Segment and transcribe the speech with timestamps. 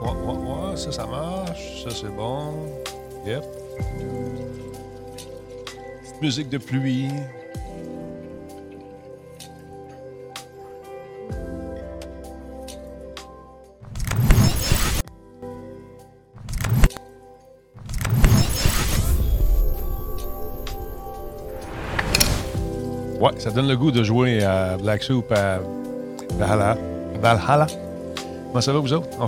[0.00, 1.84] ouais, ça, ça marche.
[1.84, 2.54] Ça, c'est bon.
[3.26, 3.44] Yep.
[6.20, 7.10] Musique de pluie.
[23.20, 25.58] Ouais, ça donne le goût de jouer à Black Soup à
[26.38, 26.76] Valhalla.
[27.20, 27.66] Valhalla.
[28.48, 29.08] Comment ça va, vous autres?
[29.20, 29.26] En?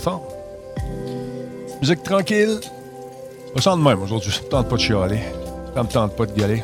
[1.81, 2.61] Musique tranquille.
[3.57, 4.31] On sent de même aujourd'hui.
[4.31, 5.21] Ça me tente pas de chialer.
[5.75, 6.63] Ça me tente pas de gueuler.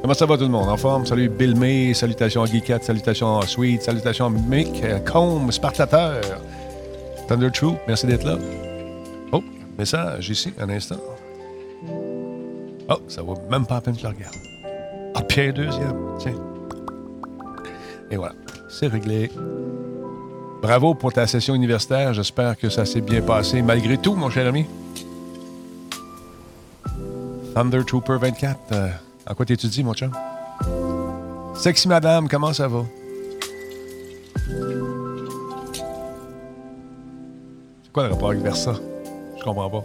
[0.00, 0.68] Comment ça va tout le monde?
[0.68, 1.04] En forme?
[1.06, 6.20] Salut Bill May, salutations à Geekat, salutations à Sweet, salutations à Mick, euh, Combe, Spartateur,
[7.26, 8.36] Thunder Troop, merci d'être là.
[9.32, 9.42] Oh,
[9.78, 11.00] message ici, un instant.
[12.90, 14.34] Oh, ça va même pas à peine que je le regarde.
[15.14, 16.34] Ah, Pierre deuxième, tiens.
[18.10, 18.34] Et voilà,
[18.68, 19.30] c'est réglé.
[20.64, 22.14] Bravo pour ta session universitaire.
[22.14, 24.64] J'espère que ça s'est bien passé malgré tout, mon cher ami.
[27.54, 28.58] Thunder Trooper 24.
[28.72, 28.88] euh,
[29.28, 30.10] en quoi t'étudies, mon chum?
[31.54, 32.82] Sexy madame, comment ça va?
[37.82, 38.72] C'est quoi le rapport avec Versa?
[39.38, 39.84] Je comprends pas.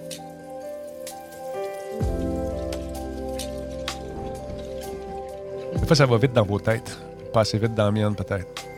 [5.77, 6.97] Des fois, ça va vite dans vos têtes.
[7.33, 8.68] Pas assez vite dans la mienne, peut-être.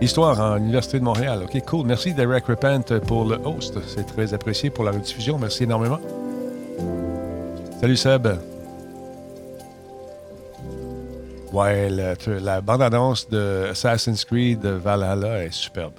[0.00, 1.40] Histoire en Université de Montréal.
[1.44, 1.86] OK, cool.
[1.86, 3.78] Merci, Derek Repent, pour le host.
[3.86, 5.38] C'est très apprécié pour la rediffusion.
[5.38, 5.98] Merci énormément.
[7.80, 8.28] Salut, Seb.
[11.50, 15.94] Ouais, la, bande-annonce de Assassin's Creed Valhalla est superbe.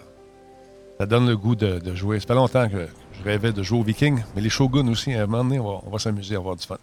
[1.00, 2.20] Ça donne le goût de, jouer.
[2.20, 5.24] Ça fait longtemps que je rêvais de jouer au Viking, mais les Shogun aussi, à
[5.24, 6.78] un moment donné, on va, s'amuser, avoir du fun.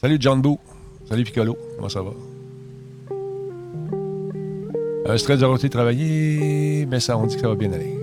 [0.00, 0.60] Salut, John Boo.
[1.08, 1.58] Salut, Piccolo.
[1.76, 2.10] Comment ça va?
[5.06, 8.00] Un stress de routier travailler, mais ça, on dit que ça va bien aller.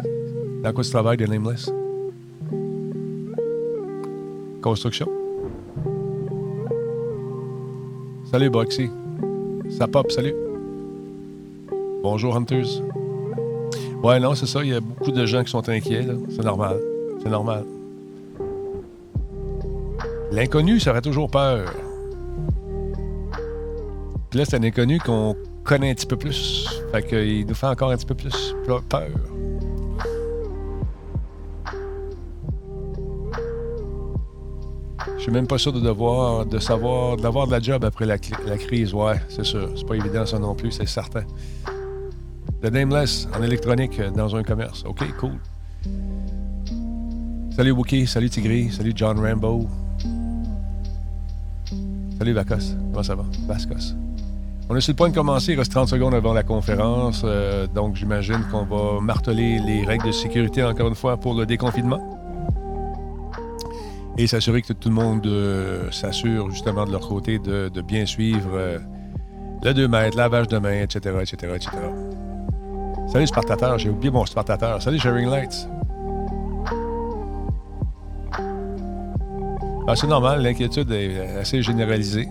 [0.64, 1.72] Dans quoi tu travailles, de Nameless?
[4.62, 5.08] Construction.
[8.32, 8.90] Salut, Boxy.
[9.70, 10.36] Ça pop, salut.
[12.04, 12.84] Bonjour, Hunters.
[14.04, 14.64] Ouais, non, c'est ça.
[14.64, 16.08] Il y a beaucoup de gens qui sont inquiets.
[16.30, 16.80] C'est normal.
[17.24, 17.66] C'est normal.
[20.32, 21.74] L'inconnu, ça aurait toujours peur.
[24.34, 26.68] Là, c'est un inconnu qu'on connaît un petit peu plus.
[26.92, 28.56] Fait qu'il nous fait encore un petit peu plus
[28.90, 29.10] peur.
[35.18, 38.18] Je suis même pas sûr de devoir, de savoir, d'avoir de la job après la,
[38.46, 38.92] la crise.
[38.94, 39.70] Ouais, c'est sûr.
[39.76, 41.24] C'est pas évident ça non plus, c'est certain.
[42.64, 44.84] The Nameless en électronique dans un commerce.
[44.86, 45.40] OK, cool.
[47.56, 49.68] Salut Wookie, salut Tigri, salut John Rambo.
[52.18, 53.26] Salut Vacos, comment ça va?
[53.48, 53.96] Vascos.
[54.72, 57.68] On est sur le point de commencer, il reste 30 secondes avant la conférence, euh,
[57.68, 62.00] donc j'imagine qu'on va marteler les règles de sécurité encore une fois pour le déconfinement.
[64.18, 68.52] Et s'assurer que tout le monde euh, s'assure justement de leur côté de, bien suivre
[68.54, 68.80] euh,
[69.62, 71.70] le 2 mètres, lavage de main, etc., etc., etc.
[73.12, 74.82] Salut Spartateur, j'ai oublié mon Spartateur.
[74.82, 75.68] Salut Sharing Lights.
[79.86, 82.30] Ah, c'est normal, l'inquiétude est assez généralisée.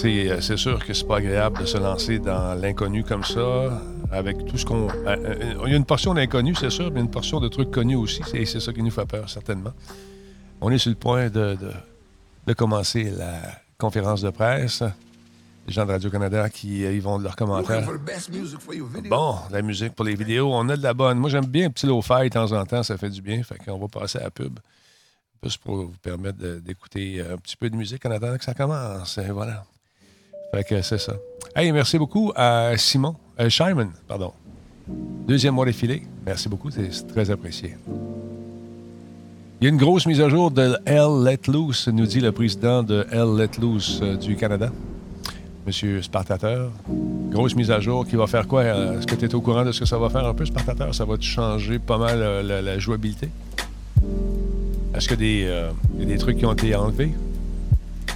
[0.00, 3.80] C'est euh, c'est sûr que c'est pas agréable de se lancer dans l'inconnu comme ça,
[4.10, 4.88] avec tout ce qu'on.
[4.88, 7.70] euh, euh, Il y a une portion d'inconnu, c'est sûr, mais une portion de trucs
[7.70, 8.22] connus aussi.
[8.30, 9.72] C'est c'est ça qui nous fait peur, certainement.
[10.60, 11.72] On est sur le point de, de-
[12.46, 13.40] de commencer la
[13.78, 14.82] conférence de presse.
[15.66, 17.82] Les gens de Radio-Canada qui y vont de leurs commentaires.
[19.10, 21.18] Bon, la musique pour les vidéos, on a de la bonne.
[21.18, 23.42] Moi, j'aime bien un petit lo-fi de temps en temps, ça fait du bien.
[23.42, 24.58] Fait qu'on va passer à la pub.
[25.42, 29.18] Juste pour vous permettre d'écouter un petit peu de musique en attendant que ça commence.
[29.18, 29.64] Et voilà.
[30.52, 31.14] Fait que c'est ça.
[31.54, 34.32] Hey, merci beaucoup à Simon, euh, Simon, pardon.
[35.26, 36.02] Deuxième mois défilé.
[36.26, 37.76] Merci beaucoup, c'est très apprécié.
[39.60, 42.32] Il y a une grosse mise à jour de L Let Loose, nous dit le
[42.32, 44.72] président de L Let Loose euh, du Canada,
[45.66, 46.70] Monsieur Spartateur.
[47.30, 48.62] Grosse mise à jour qui va faire quoi?
[48.62, 50.44] Euh, Est-ce que tu es au courant de ce que ça va faire un peu,
[50.44, 50.92] Spartateur?
[50.94, 53.28] Ça va changer pas mal la, jouabilité?
[54.94, 55.48] Est-ce a des,
[55.98, 57.12] y a des trucs qui ont été enlevés?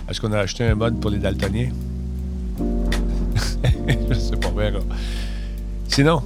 [0.09, 1.71] Est-ce qu'on a acheté un mode pour les daltoniens?
[4.11, 4.81] Je sais pas, verra.
[5.89, 6.23] Sinon,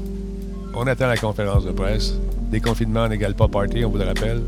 [0.74, 2.14] on attend la conférence de presse.
[2.50, 4.42] Déconfinement n'égale pas party, on vous le rappelle.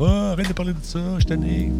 [0.00, 1.72] Ah, arrête de parler de ça, je t'en ai.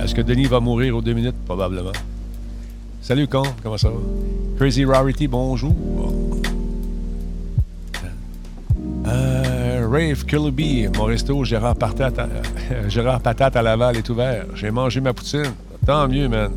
[0.00, 1.36] Est-ce que Denis va mourir aux deux minutes?
[1.46, 1.92] Probablement.
[3.00, 3.96] Salut, con, comment ça va?
[4.58, 5.74] Crazy Rarity, bonjour.
[9.06, 12.28] Euh, Rave Kilby, mon resto Gérard Patate, à,
[12.88, 14.46] Gérard Patate à Laval est ouvert.
[14.54, 15.52] J'ai mangé ma poutine.
[15.86, 16.50] Tant mieux, man.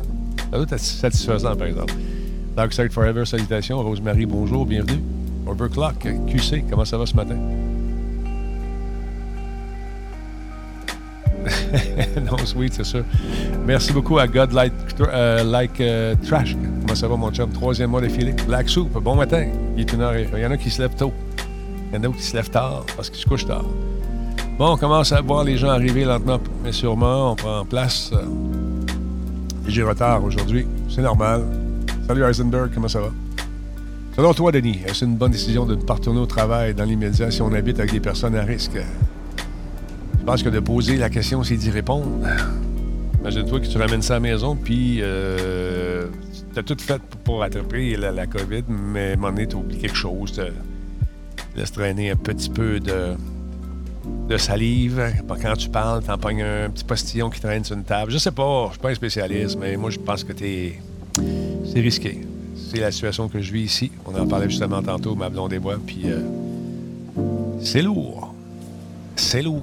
[0.50, 1.94] Ça doit être satisfaisant, par exemple.
[2.56, 3.80] Dark Side Forever, salutations.
[3.82, 5.00] Rosemary, bonjour, bienvenue.
[5.46, 7.36] Overclock, QC, comment ça va ce matin?
[12.30, 13.04] non, sweet, c'est sûr.
[13.64, 16.56] Merci beaucoup à God Like, euh, like euh, Trash.
[16.82, 17.50] Comment ça va, mon chum?
[17.50, 18.34] Troisième mois défilé.
[18.46, 19.46] Black Soup, bon matin.
[19.76, 20.16] Il est une heure.
[20.16, 21.12] Il y en a qui se lèvent tôt.
[21.92, 23.64] Il y en a qui se lèvent tard parce qu'ils se couchent tard.
[24.58, 27.32] Bon, on commence à voir les gens arriver lentement, mais sûrement.
[27.32, 28.12] On prend place.
[29.70, 30.66] J'ai retard aujourd'hui.
[30.88, 31.44] C'est normal.
[32.08, 33.12] Salut Heisenberg, comment ça va?
[34.16, 37.30] Selon toi, Denis, est-ce une bonne décision de ne pas retourner au travail dans l'immédiat
[37.30, 38.76] si on habite avec des personnes à risque?
[40.18, 42.08] Je pense que de poser la question, c'est d'y répondre.
[43.20, 46.08] Imagine-toi que tu ramènes ça à maison, puis euh,
[46.52, 49.78] tu as tout fait pour, attraper la, COVID, mais à un moment donné, tu oublies
[49.78, 50.32] quelque chose.
[50.32, 50.42] Tu
[51.56, 53.14] laisses traîner un petit peu de,
[54.28, 55.02] de salive.
[55.42, 58.10] Quand tu parles, tu pognes un petit postillon qui traîne sur une table.
[58.10, 60.78] Je sais pas, je suis pas un spécialiste, mais moi, je pense que c'est
[61.74, 62.20] risqué.
[62.56, 63.90] C'est la situation que je vis ici.
[64.06, 66.20] On en parlait justement tantôt, ma blonde et moi, puis euh,
[67.60, 68.32] c'est lourd.
[69.16, 69.62] C'est lourd.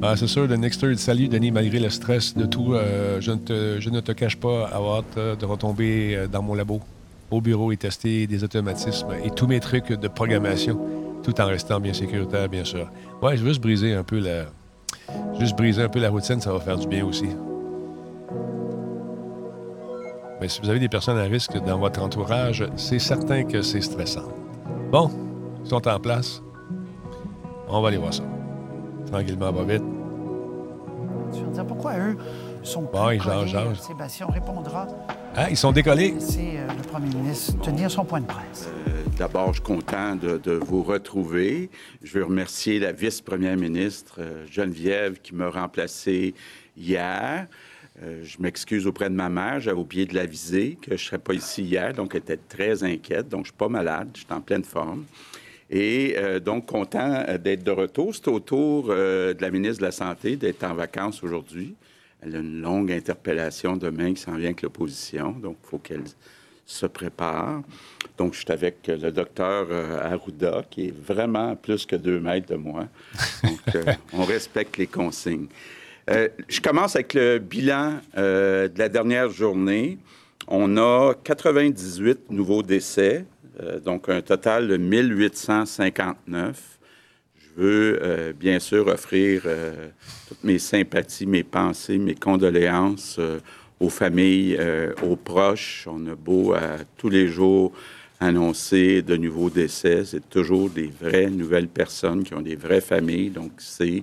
[0.00, 3.36] Ah, c'est sûr, le Nexter salut Denis, malgré le stress de tout, euh, je, ne
[3.36, 6.80] te, je, ne te, cache pas avoir hâte de retomber euh, dans mon labo,
[7.30, 10.78] au bureau et tester des automatismes et tous mes trucs de programmation,
[11.22, 12.90] tout en restant bien sécuritaire, bien sûr.
[13.22, 14.46] Ouais, je veux juste briser un peu la,
[15.38, 17.28] juste briser un peu la routine, ça va faire du bien aussi.
[20.40, 23.80] Mais si vous avez des personnes à risque dans votre entourage, c'est certain que c'est
[23.80, 24.28] stressant.
[24.90, 25.10] Bon,
[25.64, 26.42] ils sont en place.
[27.68, 28.22] On va aller voir ça.
[29.10, 29.82] Tranquillement, va vite.
[31.32, 32.16] Tu vas dire pourquoi eux
[32.68, 34.86] sont bon, ils collés, Sébastien répondra.
[35.34, 36.14] Ah, ils sont décollés?
[36.18, 38.68] C'est euh, le premier ministre tenir son point de presse.
[38.88, 41.70] Euh, d'abord, je suis content de, vous retrouver.
[42.02, 46.34] Je veux remercier la vice-première ministre euh, Geneviève qui m'a remplacé
[46.76, 47.46] hier.
[48.00, 49.60] je m'excuse auprès de ma mère.
[49.60, 52.84] J'avais oublié de l'aviser que je ne serais pas ici hier, donc elle était très
[52.84, 53.28] inquiète.
[53.28, 55.04] Donc, je ne suis pas malade, je suis en pleine forme.
[55.70, 58.14] Et euh, donc, content d'être de retour.
[58.14, 61.74] C'est au tour euh, de la ministre de la Santé d'être en vacances aujourd'hui.
[62.22, 66.04] Elle a une longue interpellation demain qui s'en vient avec l'opposition, donc il faut qu'elle
[66.66, 67.62] se prépare.
[68.18, 69.68] Donc, je suis avec le docteur
[70.02, 72.88] Arruda, qui est vraiment plus que deux mètres de moi.
[73.42, 75.46] Donc, on respecte les consignes.
[76.06, 79.98] je commence avec le bilan de la dernière journée.
[80.50, 83.26] On a 98 nouveaux décès,
[83.60, 86.77] euh, donc, un total de 1859.
[87.58, 89.88] Veux euh, bien sûr offrir euh,
[90.28, 93.18] toutes mes sympathies, mes pensées, mes condoléances
[93.80, 94.56] aux familles,
[95.02, 95.88] aux proches.
[95.90, 97.72] On a beau à tous les jours
[98.20, 100.04] annoncer de nouveaux décès.
[100.04, 104.02] C'est toujours des vraies nouvelles personnes qui ont des vraies familles, donc c'est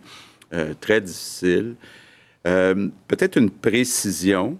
[0.79, 1.75] très difficile.
[2.43, 4.57] Peut-être une précision,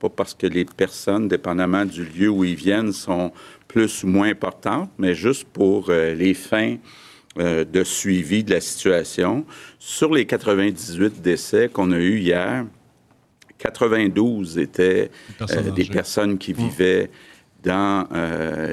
[0.00, 3.32] pas parce que les personnes, dépendamment du lieu où ils viennent, sont
[3.72, 6.76] plus ou moins importante, mais juste pour euh, les fins
[7.38, 9.44] euh, de suivi de la situation.
[9.78, 12.64] Sur les 98 décès qu'on a eus hier,
[13.58, 15.10] 92 étaient
[15.40, 16.56] euh, des personnes qui mmh.
[16.56, 17.10] vivaient
[17.62, 18.08] dans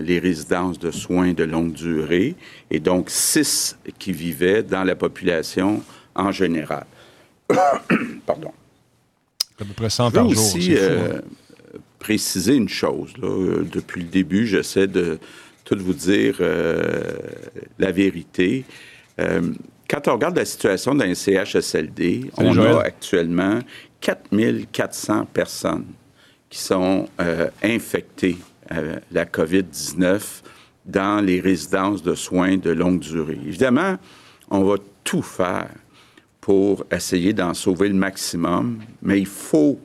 [0.01, 2.35] les résidences de soins de longue durée
[2.71, 5.83] et donc 6 qui vivaient dans la population
[6.15, 6.87] en général.
[8.25, 8.51] Pardon.
[9.61, 10.31] À peu près 100 par jour.
[10.31, 11.21] Aussi, hein
[11.99, 13.13] préciser une chose.
[13.21, 15.19] Euh, depuis le début, j'essaie de
[15.69, 17.01] tout vous dire euh,
[17.77, 18.65] la vérité.
[19.19, 19.53] Euh,
[19.87, 23.59] quand on regarde la situation dans les CHSLD, on a actuellement
[24.01, 25.85] 4400 personnes
[26.49, 27.07] qui sont
[27.63, 28.37] infectées
[28.69, 30.41] à la COVID-19
[30.85, 33.39] dans les résidences de soins de longue durée.
[33.45, 33.97] Évidemment,
[34.49, 35.69] on va tout faire
[36.39, 39.79] pour essayer d'en sauver le maximum, mais il faut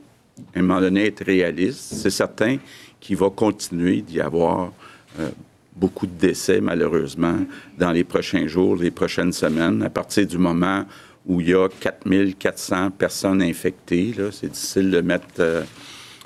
[0.55, 1.93] à un moment donné, être réaliste.
[1.93, 2.57] C'est certain
[2.99, 4.71] qu'il va continuer d'y avoir
[5.19, 5.29] euh,
[5.75, 7.37] beaucoup de décès, malheureusement,
[7.77, 10.85] dans les prochains jours, les prochaines semaines, à partir du moment
[11.25, 14.13] où il y a 4400 personnes infectées.
[14.31, 15.63] C'est difficile de mettre euh,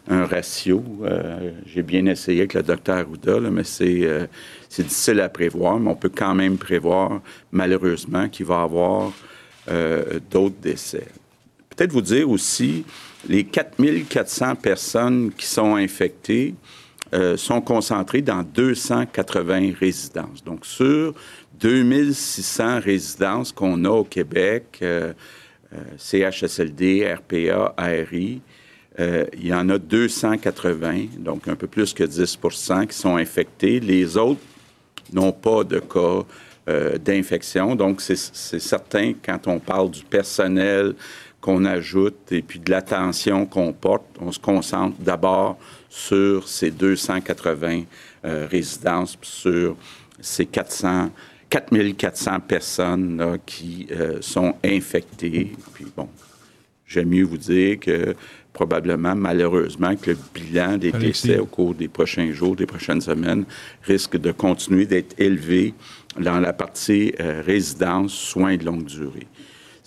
[0.09, 0.83] un ratio.
[1.03, 4.27] Euh, j'ai bien essayé avec le docteur Arruda, mais c'est,
[4.67, 9.11] c'est difficile à prévoir, mais on peut quand même prévoir, malheureusement, qu'il va y avoir
[10.31, 11.05] d'autres décès.
[11.69, 12.83] Peut-être vous dire aussi
[13.27, 16.55] les 4400 personnes qui sont infectées
[17.11, 20.43] euh, sont concentrées dans 280 résidences.
[20.43, 21.15] Donc, sur
[21.59, 25.13] 2600 résidences qu'on a au Québec, euh,
[25.73, 28.41] euh, CHSLD, RPA, ARI,
[28.99, 33.79] il y en a 280, donc un peu plus que 10% qui sont infectés.
[33.79, 34.41] Les autres
[35.13, 36.25] n'ont pas de cas
[36.99, 37.77] d'infection.
[37.77, 40.95] Donc, c'est certain, quand on parle du personnel,
[41.41, 45.57] qu'on ajoute et puis de l'attention qu'on porte, on se concentre d'abord
[45.89, 47.83] sur ces 280
[48.25, 49.75] euh, résidences, sur
[50.19, 51.09] ces 400,
[51.49, 55.53] 4400 personnes qui euh, sont infectées.
[55.73, 56.09] Puis bon,
[56.85, 58.15] j'aime mieux vous dire que
[58.51, 63.45] probablement, malheureusement, que le bilan des décès au cours des prochains jours, des prochaines semaines,
[63.83, 65.73] risque de continuer d'être élevé
[66.19, 69.27] dans la partie euh, résidence, soins de longue durée.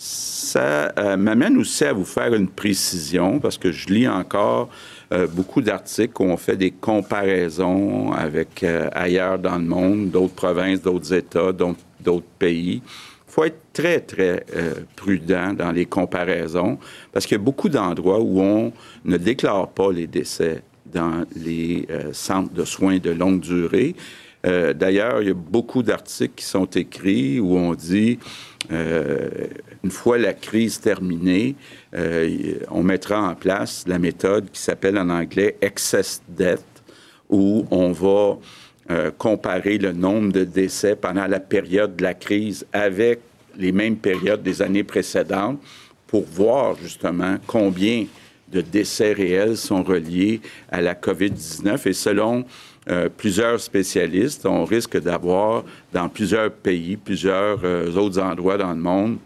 [0.04, 4.68] Ça euh, m'amène aussi à vous faire une précision, parce que je lis encore
[5.12, 10.82] euh, beaucoup d'articles où on fait des comparaisons avec ailleurs dans le monde, d'autres provinces,
[10.82, 12.82] d'autres États, d'autres pays.
[12.85, 14.44] Il faut être très, très
[14.97, 16.78] prudent dans les comparaisons,
[17.12, 18.73] parce qu'il y a beaucoup d'endroits où on
[19.04, 23.94] ne déclare pas les décès dans les centres de soins de longue durée.
[24.44, 28.18] Euh, d'ailleurs, il y a beaucoup d'articles qui sont écrits où on dit,
[28.73, 29.28] euh,
[29.84, 31.54] une fois la crise terminée,
[31.94, 36.64] euh, on mettra en place la méthode qui s'appelle en anglais excess death,
[37.28, 38.38] où on va
[39.16, 43.20] comparer le nombre de décès pendant la période de la crise avec
[43.56, 45.58] les mêmes périodes des années précédentes
[46.06, 48.04] pour voir justement combien
[48.52, 51.88] de décès réels sont reliés à la COVID-19.
[51.88, 52.44] Et selon
[52.88, 54.44] euh, plusieurs spécialistes.
[54.44, 55.62] On risque d'avoir
[55.92, 59.18] dans plusieurs pays, plusieurs euh, autres endroits dans le monde,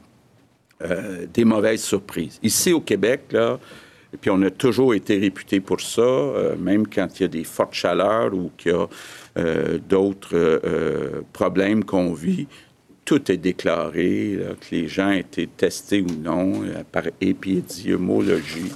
[0.82, 2.38] euh, des mauvaises surprises.
[2.42, 3.58] Ici au Québec, là,
[4.12, 6.02] et puis on a toujours été réputé pour ça,
[6.58, 8.86] même quand il y a des fortes chaleurs ou qu'il y a
[9.88, 10.62] d'autres
[11.32, 12.46] problèmes qu'on vit.
[13.04, 18.70] Tout est déclaré, que les gens aient été testés ou non par épidémiologie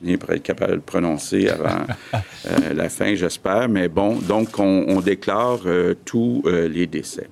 [0.00, 1.84] finir par être capable de le prononcer avant
[2.14, 3.68] euh, la fin, j'espère.
[3.68, 7.28] Mais bon, donc on, déclare euh, tous euh, les décès.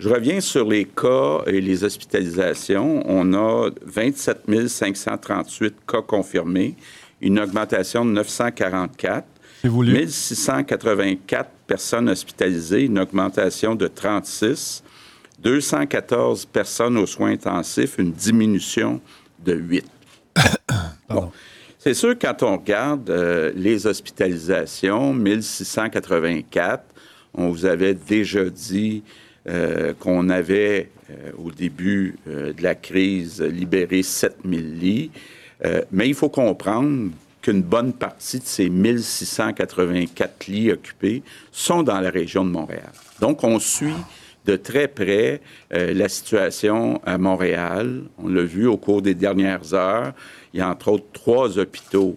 [0.00, 3.02] Je reviens sur les cas et les hospitalisations.
[3.04, 6.74] On a 27 538 cas confirmés,
[7.20, 9.26] une augmentation de 944.
[9.62, 14.82] 1684 personnes hospitalisées, une augmentation de 36.
[15.40, 19.02] 214 personnes aux soins intensifs, une diminution
[19.44, 19.84] de 8.
[21.10, 21.30] Bon.
[21.78, 26.84] C'est sûr, quand on regarde euh, les hospitalisations, 1684,
[27.34, 29.02] on vous avait déjà dit
[29.48, 35.10] euh, qu'on avait, euh, au début de la crise, libéré 7000 lits.
[35.92, 37.10] mais il faut comprendre
[37.42, 42.92] qu'une bonne partie de ces 1684 lits occupés sont dans la région de Montréal.
[43.20, 43.94] Donc, on suit
[44.46, 48.04] de très près la situation à Montréal.
[48.18, 50.12] On l'a vu au cours des dernières heures.
[50.54, 52.16] Il y a entre autres trois hôpitaux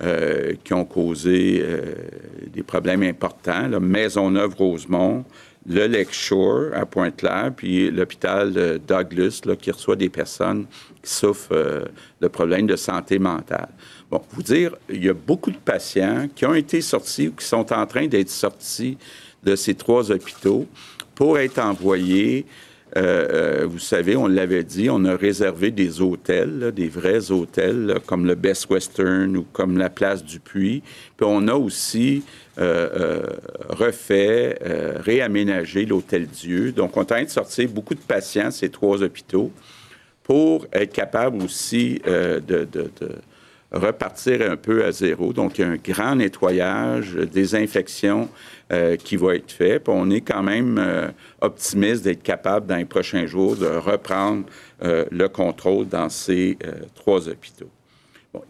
[0.00, 1.94] euh, qui ont causé euh,
[2.50, 3.68] des problèmes importants.
[3.78, 5.22] Maisonneuve-Rosemont,
[5.66, 10.66] le Lakeshore à Pointe-Claire, puis l'hôpital Douglas, là, qui reçoit des personnes
[11.02, 11.84] qui souffrent euh,
[12.20, 13.68] de problèmes de santé mentale.
[14.10, 17.46] Bon, vous dire, il y a beaucoup de patients qui ont été sortis ou qui
[17.46, 18.98] sont en train d'être sortis
[19.42, 20.66] de ces trois hôpitaux
[21.14, 22.46] pour être envoyés
[22.96, 27.96] euh, euh, vous savez, on l'avait dit, on a réservé des hôtels, des vrais hôtels,
[28.06, 30.82] comme le Best Western ou comme la Place du Puy.
[31.16, 32.22] Puis on a aussi
[32.58, 33.24] euh,
[33.70, 34.58] refait,
[34.96, 36.72] réaménagé l'Hôtel Dieu.
[36.72, 39.50] Donc, on train de sortir beaucoup de patients, ces trois hôpitaux,
[40.22, 42.68] pour être capable aussi de,
[43.72, 45.32] repartir un peu à zéro.
[45.32, 48.28] Donc, il y a un grand nettoyage, désinfection
[48.72, 49.78] euh, qui va être fait.
[49.78, 51.08] Puis on est quand même euh,
[51.40, 54.44] optimiste d'être capable, dans les prochains jours, de reprendre
[54.84, 56.58] euh, le contrôle dans ces
[56.94, 57.70] trois hôpitaux.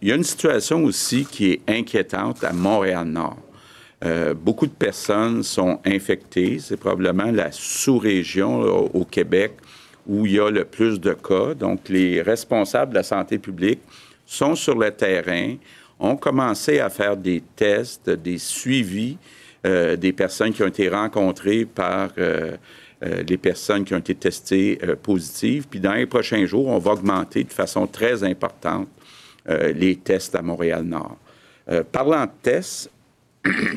[0.00, 3.38] il y a une situation aussi qui est inquiétante à Montréal-Nord.
[4.36, 6.58] beaucoup de personnes sont infectées.
[6.58, 8.60] C'est probablement la sous-région
[8.92, 9.52] au Québec
[10.06, 11.54] où il y a le plus de cas.
[11.54, 13.80] Donc, les responsables de la santé publique
[14.32, 15.56] sont sur le terrain,
[16.00, 19.18] ont commencé à faire des tests, des suivis
[19.64, 22.56] euh, des personnes qui ont été rencontrées par euh,
[23.04, 25.68] euh, les personnes qui ont été testées positives.
[25.68, 28.88] Puis dans les prochains jours, on va augmenter de façon très importante
[29.74, 31.16] les tests à Montréal-Nord.
[31.90, 32.88] parlant de tests,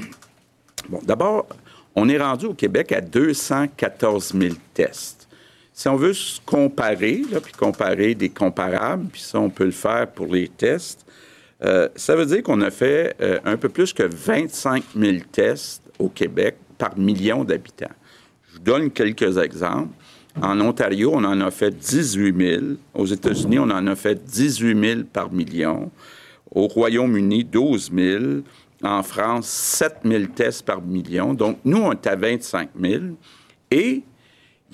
[0.89, 1.47] bon, d'abord,
[1.95, 5.24] on est rendu au Québec à 214 000 tests.
[5.77, 10.09] Si on veut se comparer, puis comparer des comparables, puis ça, on peut le faire
[10.09, 11.05] pour les tests,
[11.65, 15.83] euh, ça veut dire qu'on a fait euh, un peu plus que 25 000 tests
[15.99, 17.91] au Québec par million d'habitants.
[18.47, 19.93] Je vous donne quelques exemples.
[20.41, 22.65] En Ontario, on en a fait 18 000.
[22.93, 25.91] Aux États-Unis, on en a fait 18 000 par million.
[26.51, 28.23] Au Royaume-Uni, 12 000.
[28.81, 31.33] En France, 7 000 tests par million.
[31.33, 33.03] Donc, nous, on est à 25 000.
[33.71, 34.03] Et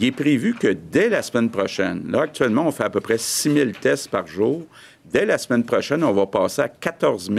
[0.01, 3.19] il est prévu que dès la semaine prochaine, là actuellement on fait à peu près
[3.19, 4.63] 6 000 tests par jour,
[5.05, 7.31] dès la semaine prochaine, on va passer à 14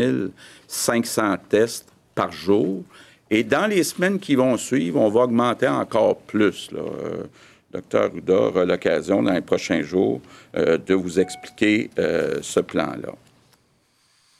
[0.68, 2.84] 500 tests par jour.
[3.30, 6.70] Et dans les semaines qui vont suivre, on va augmenter encore plus.
[6.70, 6.80] Là.
[6.80, 7.24] Euh,
[7.72, 10.20] Docteur Ruda aura l'occasion dans les prochains jours
[10.54, 13.14] euh, de vous expliquer euh, ce plan-là.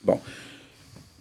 [0.04, 0.20] Bon.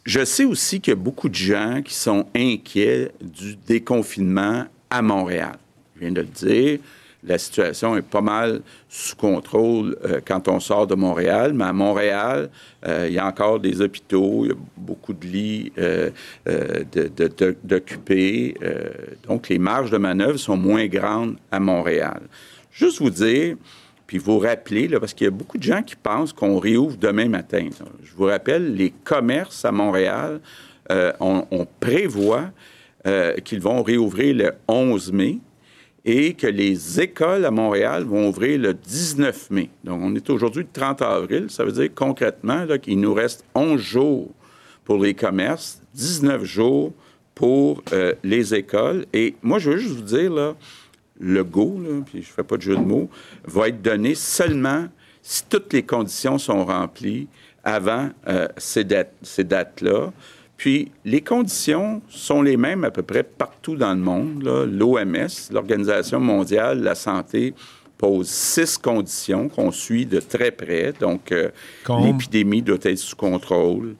[0.03, 5.01] Je sais aussi qu'il y a beaucoup de gens qui sont inquiets du déconfinement à
[5.01, 5.57] Montréal.
[6.01, 6.79] Viens de le dire
[7.23, 11.53] la situation est pas mal sous contrôle euh, quand on sort de Montréal.
[11.53, 12.49] Mais à Montréal,
[12.87, 16.09] euh, il y a encore des hôpitaux, il y a beaucoup de lits euh,
[17.63, 18.55] d'occupés.
[19.27, 22.21] donc, les marges de manœuvre sont moins grandes à Montréal.
[22.71, 23.55] Juste vous dire,
[24.07, 26.97] puis vous rappeler, là, parce qu'il y a beaucoup de gens qui pensent qu'on réouvre
[26.97, 27.69] demain matin.
[28.03, 30.39] Je vous rappelle, les commerces à Montréal,
[30.89, 32.49] on, on, prévoit
[33.45, 35.39] qu'ils vont réouvrir le 11 mai
[36.03, 39.69] et que les écoles à Montréal vont ouvrir le 19 mai.
[39.83, 41.45] Donc, on est aujourd'hui le 30 avril.
[41.49, 44.29] Ça veut dire concrètement qu'il nous reste 11 jours
[44.83, 46.93] pour les commerces, 19 jours
[47.35, 49.05] pour euh, les écoles.
[49.13, 50.55] Et moi, je veux juste vous dire, là,
[51.19, 53.09] le go, puis je ne fais pas de jeu de mots,
[53.45, 54.87] va être donné seulement
[55.21, 57.27] si toutes les conditions sont remplies
[57.63, 60.11] avant euh, ces dates-là.
[60.61, 64.43] Puis, les conditions sont les mêmes à peu près partout dans le monde.
[64.43, 67.55] L'OMS, l'Organisation mondiale de la santé,
[67.97, 70.93] pose six conditions qu'on suit de très près.
[70.99, 71.49] Donc, euh,
[72.03, 73.95] l'épidémie doit être sous contrôle.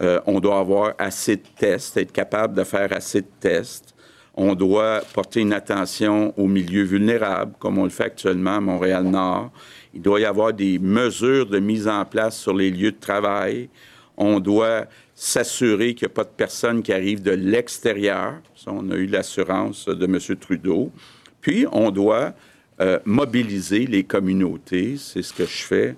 [0.00, 3.94] Euh, on doit avoir assez de tests, être capable de faire assez de tests.
[4.32, 9.50] On doit porter une attention aux milieux vulnérables, comme on le fait actuellement à Montréal-Nord.
[9.92, 13.68] Il doit y avoir des mesures de mise en place sur les lieux de travail.
[14.16, 14.86] On doit
[15.18, 18.34] s'assurer qu'il n'y a pas de personnes qui arrivent de l'extérieur.
[18.66, 20.36] on a eu l'assurance de M.
[20.36, 20.92] Trudeau.
[21.40, 22.34] Puis, on doit
[22.80, 24.96] euh, mobiliser les communautés.
[24.98, 25.96] C'est ce que je fais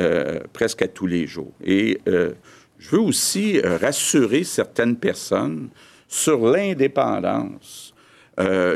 [0.00, 1.52] euh, presque à tous les jours.
[1.64, 2.32] Et euh,
[2.80, 5.68] je veux aussi rassurer certaines personnes
[6.08, 7.94] sur l'indépendance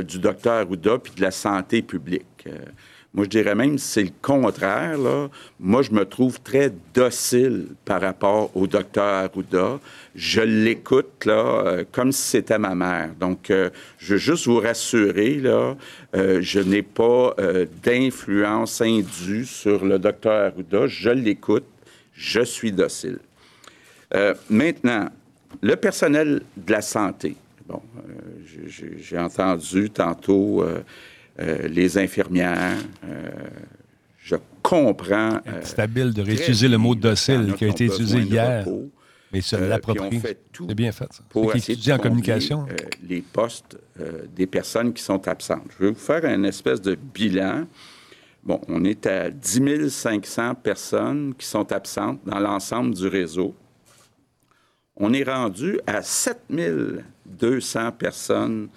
[0.08, 2.48] du docteur Arruda puis de la santé publique.
[3.12, 4.96] Moi, je dirais même c'est le contraire.
[5.58, 9.80] Moi, je me trouve très docile par rapport au docteur Arruda.
[10.14, 13.10] Je l'écoute là, euh, comme si c'était ma mère.
[13.18, 15.76] Donc, euh, je veux juste vous rassurer, là,
[16.14, 17.34] euh, je n'ai pas
[17.82, 20.86] d'influence indue sur le docteur Arruda.
[20.86, 21.66] Je l'écoute.
[22.12, 23.18] Je suis docile.
[24.48, 25.08] maintenant,
[25.62, 27.34] le personnel de la santé.
[27.66, 27.80] Bon,
[28.98, 30.64] j'ai entendu tantôt
[31.40, 32.76] euh, les infirmières.
[33.04, 33.30] Euh,
[34.18, 35.40] je comprends.
[35.46, 38.66] Euh, c'est habile de réutiliser le mot docile qui a été utilisé hier.
[39.32, 40.20] Mais se l'approprier.
[40.52, 41.22] C'est bien fait, ça.
[41.28, 42.66] Pour étudier en communication.
[43.08, 43.78] les postes
[44.34, 45.70] des personnes qui sont absentes.
[45.78, 47.64] Je vais vous faire une espèce de bilan.
[48.42, 53.54] Bon, on est à 10 500 personnes qui sont absentes dans l'ensemble du réseau.
[54.96, 56.38] On est rendu à 7
[57.26, 58.68] 200 personnes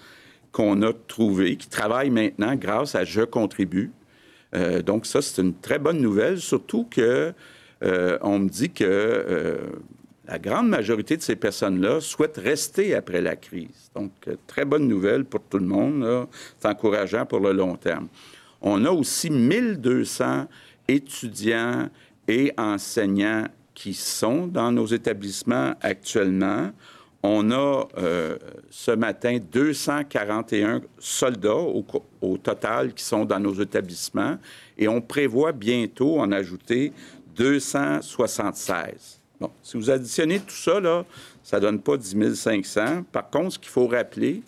[0.54, 3.90] qu'on a trouvé, qui travaille maintenant grâce à Je contribue.
[4.54, 7.32] Euh, donc ça, c'est une très bonne nouvelle, surtout que
[7.82, 9.56] euh, me dit que euh,
[10.28, 13.90] la grande majorité de ces personnes-là souhaitent rester après la crise.
[13.96, 14.12] Donc,
[14.46, 16.28] très bonne nouvelle pour tout le monde.
[16.60, 18.06] C'est encourageant pour le long terme.
[18.62, 20.46] On a aussi 1200
[20.86, 21.88] étudiants
[22.28, 26.70] et enseignants qui sont dans nos établissements actuellement.
[27.26, 28.36] On a euh,
[28.68, 34.36] ce matin 241 soldats au, total qui sont dans nos établissements
[34.76, 36.92] et on prévoit bientôt en ajouter
[37.34, 39.22] 276.
[39.40, 41.06] Bon, si vous additionnez tout ça, là,
[41.42, 43.04] ça ne donne pas 10 500.
[43.10, 44.42] Par contre, ce qu'il faut rappeler,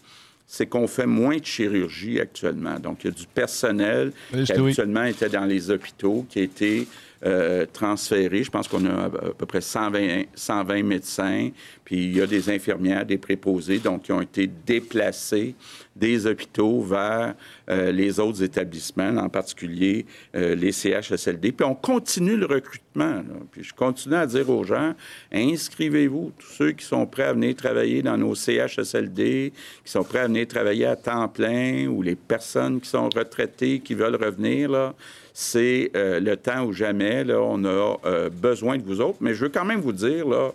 [0.47, 2.79] c'est qu'on fait moins de chirurgie actuellement.
[2.79, 6.87] Donc, il y a du personnel qui actuellement était dans les hôpitaux, qui a été
[7.25, 8.45] euh, transférés.
[8.45, 11.51] Je pense qu'on a à peu près 120, 120 médecins,
[11.85, 15.55] puis il y a des infirmières, des préposés, donc qui ont été déplacés
[15.97, 17.35] des hôpitaux vers
[17.71, 21.53] euh, les autres établissements, en particulier euh, les CHSLD.
[21.53, 23.23] Puis on continue le recrutement.
[23.51, 24.95] Puis je continue à dire aux gens,
[25.33, 29.53] inscrivez-vous, tous ceux qui sont prêts à venir travailler dans nos CHSLD,
[29.85, 33.81] qui sont prêts à venir travailler à temps plein, ou les personnes qui sont retraitées,
[33.81, 34.93] qui veulent revenir,
[35.39, 37.23] c'est euh, le temps ou jamais.
[37.23, 39.19] Là, on a euh, besoin de vous autres.
[39.21, 40.53] Mais je veux quand même vous dire là,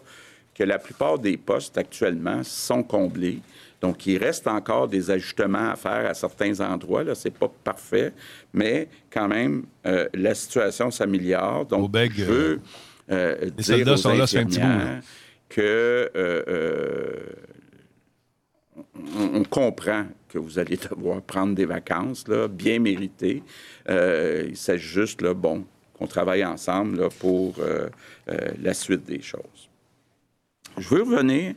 [0.55, 3.41] que la plupart des postes actuellement sont comblés.
[3.79, 7.03] Donc, il reste encore des ajustements à faire à certains endroits.
[7.13, 8.11] Ce n'est pas parfait,
[8.53, 11.67] mais quand même, euh, la situation s'améliore.
[11.67, 12.59] Donc, je veux
[13.07, 14.25] dire aux sont là,
[15.47, 16.09] que
[18.95, 23.43] on, comprend que vous allez devoir prendre des vacances, bien méritées.
[23.89, 27.89] Euh, il s'agit juste, bon, qu'on travaille ensemble pour euh,
[28.29, 29.69] euh, la suite des choses.
[30.77, 31.55] Je veux revenir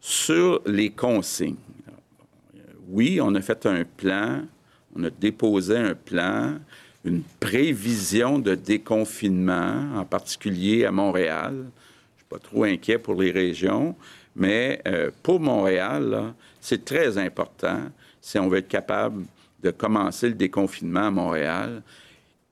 [0.00, 1.56] sur les consignes.
[2.88, 4.42] Oui, on a fait un plan,
[4.94, 6.58] on a déposé un plan,
[7.04, 11.54] une prévision de déconfinement, en particulier à Montréal.
[11.54, 13.96] Je ne suis pas trop inquiet pour les régions,
[14.36, 14.82] mais
[15.22, 17.80] pour Montréal, c'est très important
[18.22, 19.24] si on veut être capable
[19.62, 21.82] de commencer le déconfinement à Montréal.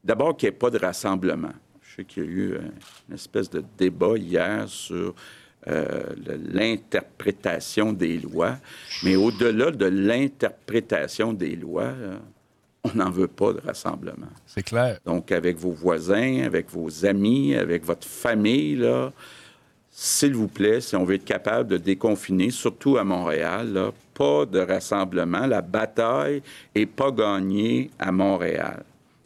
[0.04, 1.52] D'abord, qu'il n'y ait pas de rassemblement.
[1.82, 2.58] Je sais qu'il y a eu
[3.08, 5.14] une espèce de débat hier sur
[5.68, 6.02] euh,
[6.52, 8.56] l'interprétation des lois,
[9.02, 11.92] mais au-delà de l'interprétation des lois,
[12.84, 14.28] on n'en veut pas de rassemblement.
[14.46, 14.98] C'est clair.
[15.04, 19.12] Donc, avec vos voisins, avec vos amis, avec votre famille, là,
[19.90, 24.60] s'il vous plaît, si on veut être capable de déconfiner, surtout à Montréal, pas de
[24.60, 25.46] rassemblement.
[25.46, 26.42] La bataille
[26.74, 28.84] n'est pas gagnée à Montréal.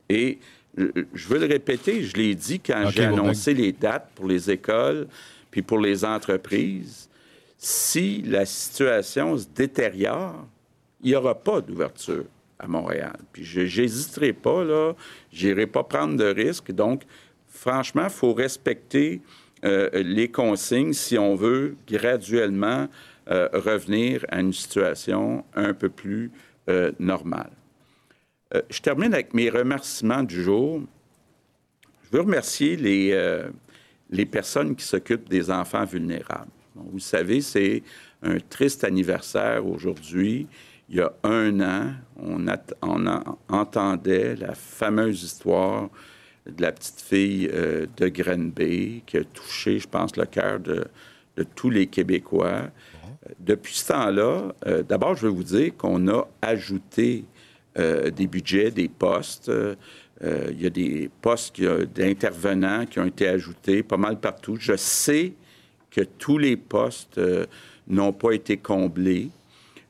[0.09, 0.39] Et
[0.77, 5.07] je veux le répéter, je l'ai dit quand j'ai annoncé les dates pour les écoles
[5.51, 7.09] puis pour les entreprises.
[7.59, 10.47] Si la situation se détériore,
[11.03, 12.25] il n'y aura pas d'ouverture
[12.59, 13.17] à Montréal.
[13.33, 14.95] Puis je n'hésiterai pas, là,
[15.33, 16.73] n'irai pas prendre de risques.
[16.73, 17.03] Donc,
[17.49, 19.21] franchement, il faut respecter
[19.65, 22.89] euh, les consignes si on veut graduellement
[23.31, 26.31] euh, revenir à une situation un peu plus
[26.69, 27.51] euh, normale.
[28.71, 30.83] je termine avec mes remerciements du jour.
[32.05, 33.43] Je veux remercier les,
[34.11, 36.53] les personnes qui s'occupent des enfants vulnérables.
[36.77, 37.83] vous savez, c'est
[38.23, 40.47] un triste anniversaire aujourd'hui.
[40.89, 42.47] Il y a un an, on,
[42.83, 45.91] on entendait la fameuse histoire
[46.47, 50.85] de la petite fille euh, de Grenby qui a touché, je pense, le cœur de,
[51.55, 52.69] tous les Québécois.
[52.69, 57.25] Euh, depuis ce temps-là, euh, d'abord, je veux vous dire qu'on a ajouté
[57.77, 59.51] des budgets, des postes.
[60.23, 64.55] il y a des postes d'intervenants qui ont été ajoutés pas mal partout.
[64.61, 65.33] Je sais
[65.91, 67.21] que tous les postes
[67.89, 69.31] n'ont pas été comblés.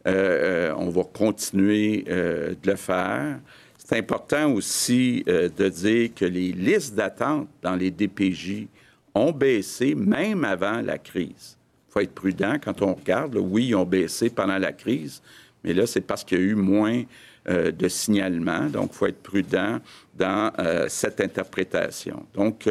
[0.07, 3.38] on va continuer de le faire.
[3.85, 8.66] C'est important aussi euh, de dire que les listes d'attente dans les DPJ
[9.14, 11.59] ont baissé même avant la crise.
[11.88, 13.37] Il faut être prudent quand on regarde.
[13.37, 15.23] oui, ils ont baissé pendant la crise,
[15.62, 17.03] mais là, c'est parce qu'il y a eu moins
[17.47, 18.70] euh, de signalements.
[18.70, 19.79] Donc, il faut être prudent
[20.14, 22.25] dans euh, cette interprétation.
[22.33, 22.66] Donc,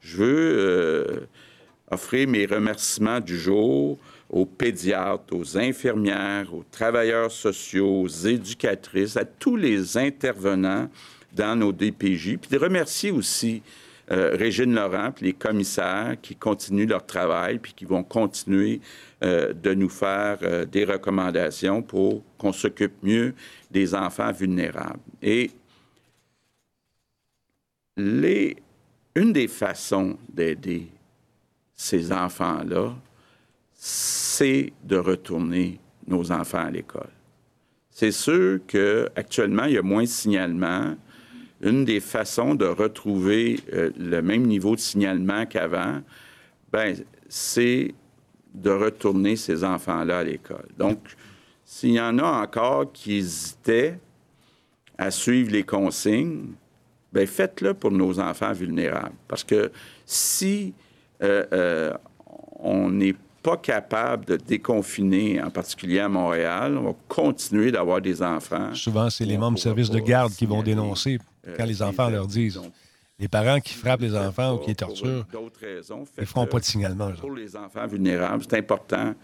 [0.00, 1.28] je veux
[1.90, 3.98] offrir mes remerciements du jour
[4.34, 10.90] aux pédiatres, aux infirmières, aux travailleurs sociaux, aux éducatrices, à tous les intervenants
[11.32, 13.62] dans nos DPJ, puis de remercier aussi
[14.10, 18.80] euh, Régine Laurent, puis les commissaires qui continuent leur travail, puis qui vont continuer
[19.22, 23.34] euh, de nous faire euh, des recommandations pour qu'on s'occupe mieux
[23.70, 24.98] des enfants vulnérables.
[25.22, 25.52] Et
[27.96, 28.56] les,
[29.14, 30.88] une des façons d'aider
[31.76, 32.96] ces enfants-là,
[33.86, 37.10] c'est de retourner nos enfants à l'école.
[37.90, 40.96] C'est sûr qu'actuellement, il y a moins de signalements.
[41.60, 46.00] Une des façons de retrouver euh, le même niveau de signalement qu'avant,
[46.72, 46.96] ben,
[47.28, 47.94] c'est
[48.54, 50.68] de retourner ces enfants-là à l'école.
[50.78, 51.00] Donc,
[51.66, 53.98] s'il y en a encore qui hésitaient
[54.96, 56.54] à suivre les consignes,
[57.12, 59.16] ben, faites-le pour nos enfants vulnérables.
[59.28, 59.70] Parce que
[60.06, 60.72] si
[61.22, 61.92] euh, euh,
[62.60, 66.78] on n'est pas capable de déconfiner, en particulier à Montréal.
[66.78, 68.74] On va continuer d'avoir des enfants.
[68.74, 72.08] Souvent, c'est les membres du service de garde qui vont dénoncer euh, quand les enfants
[72.08, 72.58] leur disent.
[73.18, 75.26] Les parents qui frappent les enfants ou qui les torturent,
[75.62, 77.12] ils ne feront pas de signalement.
[77.20, 79.14] Pour les enfants vulnérables, c'est important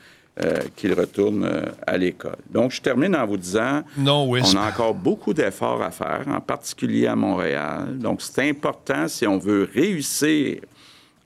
[0.43, 2.37] euh, qu'ils retournent euh, à l'école.
[2.51, 6.27] Donc, je termine en vous disant non, oui, on a encore beaucoup d'efforts à faire,
[6.29, 7.99] en particulier à Montréal.
[7.99, 10.61] Donc, c'est important si on veut réussir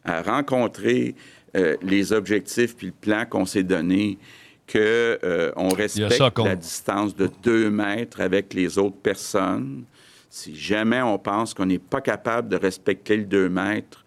[0.04, 1.16] à rencontrer
[1.56, 4.18] euh, les objectifs puis le plan qu'on s'est donné,
[4.70, 9.84] qu'on euh, respecte la distance de deux mètres avec les autres personnes.
[10.28, 14.04] Si jamais on pense qu'on n'est pas capable de respecter le deux mètres,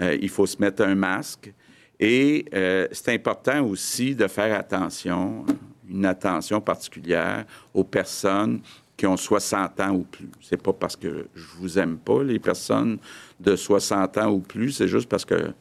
[0.00, 1.52] euh, il faut se mettre un masque.
[1.98, 2.44] Et
[2.90, 5.46] c'est important aussi de faire attention,
[5.88, 8.60] une attention particulière aux personnes
[8.96, 10.28] qui ont 60 ans ou plus.
[10.40, 12.98] C'est pas parce que je vous aime pas, les personnes
[13.40, 15.52] de 60 ans ou plus, c'est juste parce que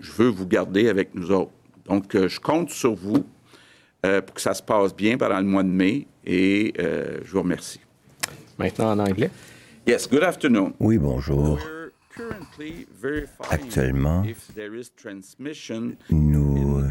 [0.00, 1.52] je veux vous garder avec nous autres.
[1.86, 3.24] Donc, euh, je compte sur vous
[4.04, 7.32] euh, pour que ça se passe bien pendant le mois de mai et euh, je
[7.32, 7.80] vous remercie.
[8.58, 9.30] Maintenant en anglais.
[9.86, 10.72] Yes, good afternoon.
[10.80, 11.58] Oui, bonjour.
[13.50, 14.24] Actuellement,
[16.10, 16.82] nous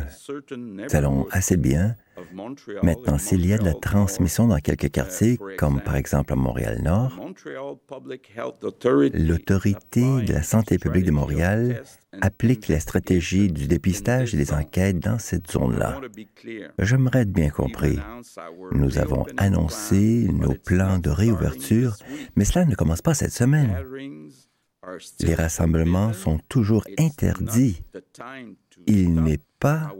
[0.91, 1.95] allons assez bien
[2.83, 7.19] Maintenant, s'il y a de la transmission dans quelques quartiers, comme par exemple à Montréal-Nord,
[9.13, 11.83] l'Autorité de la santé publique de Montréal
[12.21, 15.99] applique la stratégie du dépistage et des enquêtes dans cette zone-là.
[16.77, 17.97] J'aimerais être bien compris.
[18.71, 21.97] Nous avons annoncé nos plans de réouverture,
[22.35, 23.75] mais cela ne commence pas cette semaine.
[25.19, 27.81] Les rassemblements sont toujours interdits.
[28.85, 29.93] Il n'est pas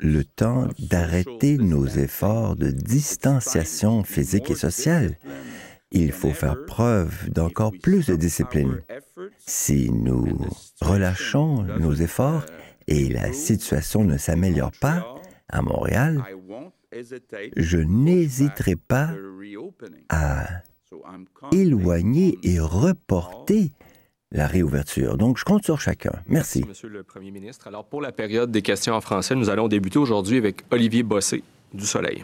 [0.00, 5.18] le temps d'arrêter nos efforts de distanciation physique et sociale.
[5.90, 8.82] Il faut faire preuve d'encore plus de discipline.
[9.46, 10.38] Si nous
[10.80, 12.44] relâchons nos efforts
[12.86, 15.16] et la situation ne s'améliore pas
[15.48, 16.22] à Montréal,
[17.56, 19.10] je n'hésiterai pas
[20.08, 20.46] à
[21.52, 23.72] éloigner et reporter
[24.36, 25.16] la réouverture.
[25.16, 26.12] Donc, je compte sur chacun.
[26.26, 26.64] Merci.
[26.68, 27.66] Monsieur le Premier ministre.
[27.66, 31.42] Alors, pour la période des questions en français, nous allons débuter aujourd'hui avec Olivier Bossé
[31.72, 32.22] du Soleil.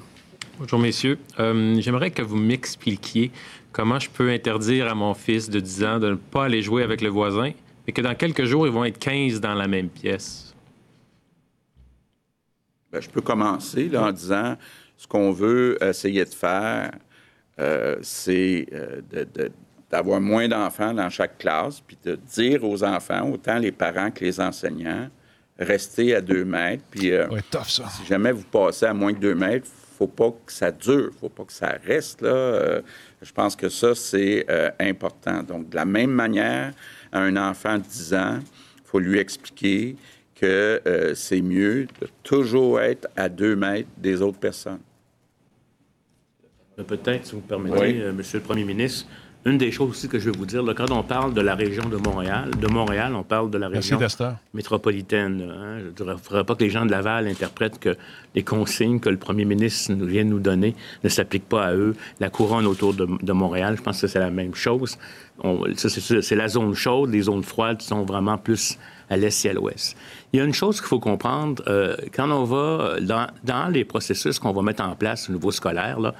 [0.58, 1.18] Bonjour, messieurs.
[1.40, 3.32] Euh, J'aimerais que vous m'expliquiez
[3.72, 6.82] comment je peux interdire à mon fils de 10 ans de ne pas aller jouer
[6.82, 7.52] avec le voisin,
[7.86, 10.54] mais que dans quelques jours, ils vont être 15 dans la même pièce.
[12.92, 14.56] Bien, je peux commencer là, en disant
[14.98, 16.92] ce qu'on veut essayer de faire,
[17.58, 19.00] euh, c'est euh,
[19.92, 24.24] d'avoir moins d'enfants dans chaque classe, puis de dire aux enfants, autant les parents que
[24.24, 25.08] les enseignants,
[25.58, 26.82] restez à deux mètres.
[26.90, 27.84] Puis euh, Ouais, tough, ça.
[27.90, 31.28] si jamais vous passez à moins de deux mètres, faut pas que ça dure, faut
[31.28, 32.28] pas que ça reste là.
[32.30, 32.80] Euh,
[33.20, 35.42] je pense que ça c'est euh, important.
[35.42, 36.72] Donc de la même manière,
[37.12, 38.38] à un enfant de 10 ans,
[38.86, 39.94] faut lui expliquer
[40.34, 44.80] que euh, c'est mieux de toujours être à deux mètres des autres personnes.
[46.86, 48.00] Peut-être, si vous me permettez, Oui.
[48.00, 49.06] euh, Monsieur le Premier ministre,
[49.44, 51.54] une des choses aussi que je veux vous dire, là, quand on parle de la
[51.56, 53.98] région de Montréal, de Montréal, on parle de la région
[54.54, 55.42] métropolitaine.
[55.50, 55.78] hein.
[55.80, 57.96] Je ne voudrais pas que les gens de Laval interprètent que
[58.34, 61.74] les consignes que le premier ministre nous vient de nous donner ne s'appliquent pas à
[61.74, 61.94] eux.
[62.20, 64.96] La couronne autour de, de Montréal, je pense que c'est la même chose.
[65.76, 68.78] C'est la zone chaude, les zones froides sont vraiment plus
[69.10, 69.96] à l'est et à l'ouest.
[70.32, 73.84] Il y a une chose qu'il faut comprendre, euh, quand on va dans, dans les
[73.84, 76.14] processus qu'on va mettre en place au niveau scolaire, là,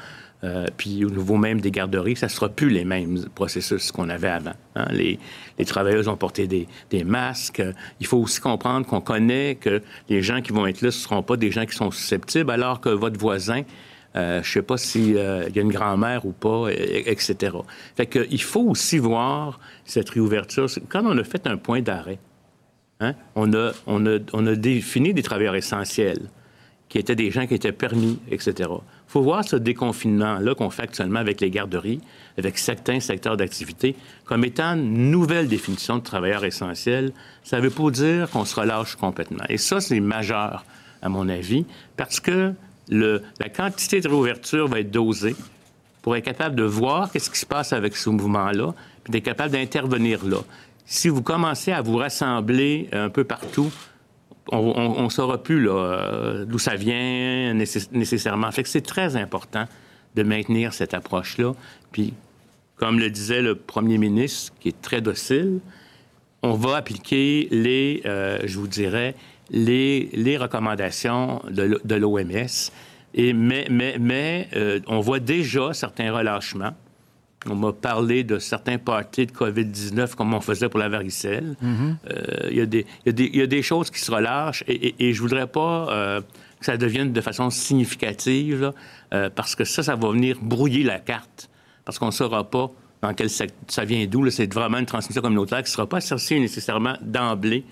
[0.44, 4.08] euh, puis au niveau même des garderies, ça ne sera plus les mêmes processus qu'on
[4.08, 4.54] avait avant.
[4.74, 4.86] hein.
[4.90, 5.18] Les,
[5.58, 6.66] les travailleuses ont porté des,
[7.04, 7.60] masques.
[7.60, 10.90] Euh, Il faut aussi comprendre qu'on connaît que les gens qui vont être là, ne
[10.90, 13.62] seront pas des gens qui sont susceptibles, alors que votre voisin,
[14.16, 17.56] euh, je ne sais pas s'il y a une grand-mère ou pas, et- et- etc.
[17.96, 20.66] Fait faut aussi voir cette réouverture.
[20.88, 22.18] Quand on a fait un point d'arrêt,
[23.00, 26.28] hein, on a défini des travailleurs essentiels
[26.88, 28.68] qui étaient des gens qui étaient permis, etc.
[29.12, 32.00] Faut voir ce déconfinement-là qu'on fait actuellement avec les garderies,
[32.38, 33.94] avec certains secteurs d'activité,
[34.24, 37.12] comme étant une nouvelle définition de travailleurs essentiels.
[37.44, 39.44] Ça ne veut pas dire qu'on se relâche complètement.
[39.50, 40.64] Et ça, c'est majeur,
[41.02, 41.66] à mon avis,
[41.98, 42.54] parce que
[42.88, 45.36] la quantité de réouverture va être dosée
[46.00, 48.72] pour être capable de voir qu'est-ce qui se passe avec ce mouvement-là,
[49.04, 50.38] puis d'être capable d'intervenir là.
[50.86, 53.70] Si vous commencez à vous rassembler un peu partout,
[54.50, 58.50] on ne saura plus euh, d'où ça vient nécess- nécessairement.
[58.50, 59.66] Fait que c'est très important
[60.14, 61.54] de maintenir cette approche-là.
[61.92, 62.12] Puis,
[62.76, 65.60] comme le disait le premier ministre, qui est très docile,
[66.42, 69.14] on va appliquer les, euh, je vous dirais,
[69.50, 72.70] les, recommandations de, l'OMS.
[73.16, 76.74] Mais, mais euh, on voit déjà certains relâchements.
[77.50, 81.56] On m'a parlé de certains parties de COVID-19 comme on faisait pour la varicelle.
[81.64, 85.12] Euh, Il y, a des- y y a choses qui se relâchent et, et, et
[85.12, 86.20] je voudrais pas euh,
[86.60, 88.72] que ça devienne de façon significative là,
[89.14, 91.48] euh, parce que ça, ça va venir brouiller la carte
[91.84, 92.70] parce qu'on ne saura pas
[93.02, 94.30] dans quel secteur ça vient d'où.
[94.30, 97.64] C'est vraiment une transmission communautaire qui ne sera pas associée nécessairement d'emblée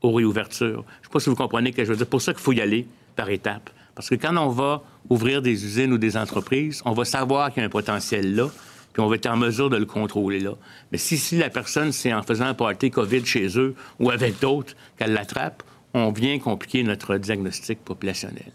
[0.00, 0.68] aux réouvertures.
[0.68, 0.68] Je
[1.00, 2.04] ne sais pas si vous comprenez ce que je veux dire.
[2.06, 3.70] C'est pour ça qu'il faut y aller par étapes.
[3.96, 7.60] Parce que quand on va ouvrir des usines ou des entreprises, on va savoir qu'il
[7.60, 8.48] y a un potentiel là,
[8.92, 10.52] puis on va être en mesure de le contrôler là.
[10.92, 14.40] Mais si, si la personne, c'est en faisant un party COVID chez eux ou avec
[14.40, 15.62] d'autres qu'elle l'attrape,
[15.94, 18.52] on vient compliquer notre diagnostic populationnel.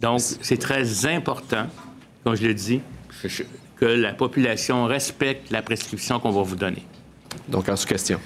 [0.00, 1.66] Donc, c'est très important,
[2.24, 2.80] comme je le dis,
[3.78, 6.84] que- la population respecte la prescription qu'on va vous donner.
[7.48, 8.20] Donc, en sous-question.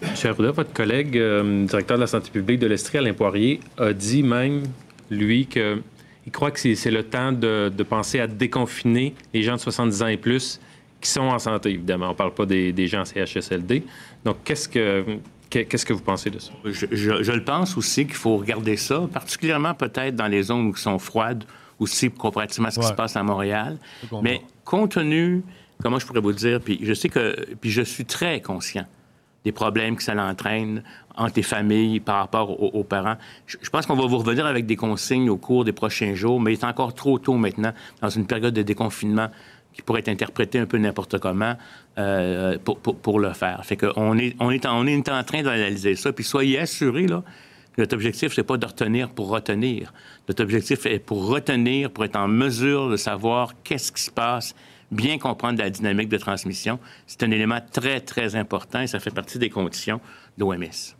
[0.00, 3.92] Monsieur Arruda, votre collègue, euh, directeur de la santé publique de l'Estrie, Alain Poirier, a
[3.92, 4.62] dit même,
[5.10, 5.82] lui, que
[6.28, 10.02] il croit que c'est le temps de, de penser à déconfiner les gens de 70
[10.02, 10.60] ans et plus
[11.00, 12.08] qui sont en santé, évidemment.
[12.08, 13.82] On ne parle pas des, des gens en CHSLD.
[14.26, 15.04] Donc, qu'est-ce que,
[15.48, 16.52] que- qu'est-ce que vous pensez de ça?
[16.66, 20.74] Je, je- je le pense aussi qu'il faut regarder ça, particulièrement peut-être dans les zones
[20.74, 21.44] qui sont froides,
[21.78, 23.78] aussi comparativement à ce qui se passe à Montréal.
[24.22, 25.42] Mais compte tenu,
[25.82, 28.84] comment je pourrais vous le dire, puis je sais que, puis je suis très conscient
[29.44, 30.82] des problèmes que ça entraîne
[31.16, 33.16] entre les familles par rapport aux, parents.
[33.46, 36.52] Je, pense qu'on va vous revenir avec des consignes au cours des prochains jours, mais
[36.52, 39.28] il est encore trop tôt maintenant, dans une période de déconfinement
[39.72, 41.54] qui pourrait être interprétée un peu n'importe comment
[41.98, 43.64] euh, pour, pour, le faire.
[43.64, 46.12] Fait qu'on est, on est, en, on est en train d'analyser ça.
[46.12, 47.22] Puis soyez assurés, là,
[47.78, 49.92] notre objectif, c'est pas de retenir pour retenir.
[50.28, 54.54] Notre objectif est pour retenir, pour être en mesure de savoir qu'est-ce qui se passe,
[54.90, 56.78] bien comprendre la dynamique de transmission.
[57.06, 60.00] C'est un élément très, très important et ça fait partie des conditions
[60.36, 60.94] d'OMS.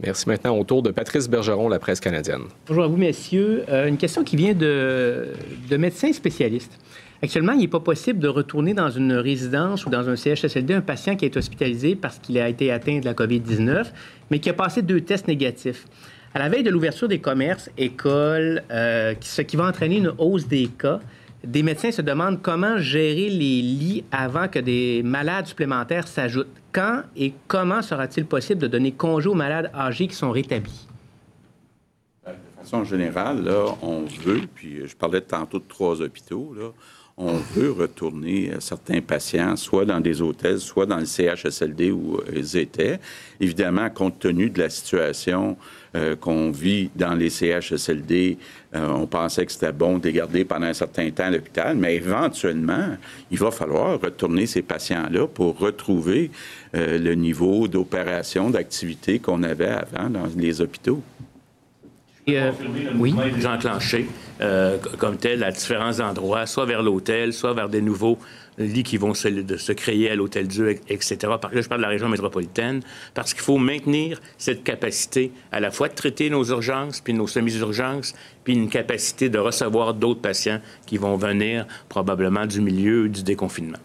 [0.00, 0.28] Merci.
[0.28, 2.42] Maintenant, au tour de Patrice Bergeron, la presse canadienne.
[2.66, 3.64] Bonjour à vous, messieurs.
[3.68, 5.28] Euh, une question qui vient de,
[5.70, 6.78] de médecins spécialistes.
[7.22, 10.80] Actuellement, il n'est pas possible de retourner dans une résidence ou dans un CHSLD un
[10.80, 13.86] patient qui est hospitalisé parce qu'il a été atteint de la COVID-19,
[14.30, 15.86] mais qui a passé deux tests négatifs.
[16.34, 20.48] À la veille de l'ouverture des commerces, écoles, euh, ce qui va entraîner une hausse
[20.48, 21.00] des cas,
[21.44, 26.48] des médecins se demandent comment gérer les lits avant que des malades supplémentaires s'ajoutent.
[26.72, 30.88] Quand et comment sera-t-il possible de donner congé aux malades âgés qui sont rétablis?
[32.26, 33.48] De façon générale,
[33.82, 36.54] on veut, puis je parlais tantôt de trois hôpitaux,
[37.16, 42.56] on veut retourner certains patients, soit dans des hôtels, soit dans le CHSLD où ils
[42.56, 42.98] étaient.
[43.38, 45.56] Évidemment, compte tenu de la situation
[45.96, 48.38] euh, qu'on vit dans les CHSLD,
[48.74, 51.76] euh, on pensait que c'était bon de les garder pendant un certain temps à l'hôpital,
[51.76, 52.96] mais éventuellement,
[53.30, 56.30] il va falloir retourner ces patients-là pour retrouver
[56.74, 61.02] euh, le niveau d'opération, d'activité qu'on avait avant dans les hôpitaux.
[62.28, 62.52] Euh,
[62.96, 63.14] oui.
[64.40, 68.18] euh, comme tel à différents endroits, soit vers l'hôtel, soit vers des nouveaux
[68.58, 71.16] lits qui vont se, créer à l'Hôtel Dieu, etc.
[71.40, 72.80] Par là, je parle de la région métropolitaine,
[73.14, 77.26] parce qu'il faut maintenir cette capacité à la fois de traiter nos urgences, puis nos
[77.26, 83.22] semi-urgences, puis une capacité de recevoir d'autres patients qui vont venir probablement du milieu du
[83.22, 83.78] déconfinement.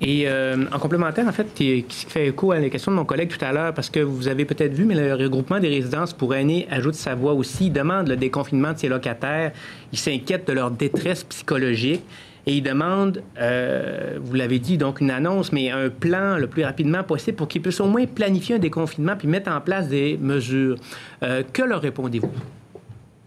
[0.00, 3.28] Et euh, en complémentaire, en fait, qui, fait écho à la question de mon collègue
[3.28, 6.34] tout à l'heure, parce que vous avez peut-être vu, mais le regroupement des résidences pour
[6.34, 9.52] aînés ajoute sa voix aussi, il demande le déconfinement de ses locataires,
[9.92, 12.02] il s'inquiète de leur détresse psychologique.
[12.46, 16.64] Et il demande, euh, vous l'avez dit, donc une annonce, mais un plan le plus
[16.64, 20.18] rapidement possible pour qu'ils puissent au moins planifier un déconfinement puis mettre en place des
[20.20, 20.76] mesures.
[21.22, 22.30] Euh, que leur répondez-vous?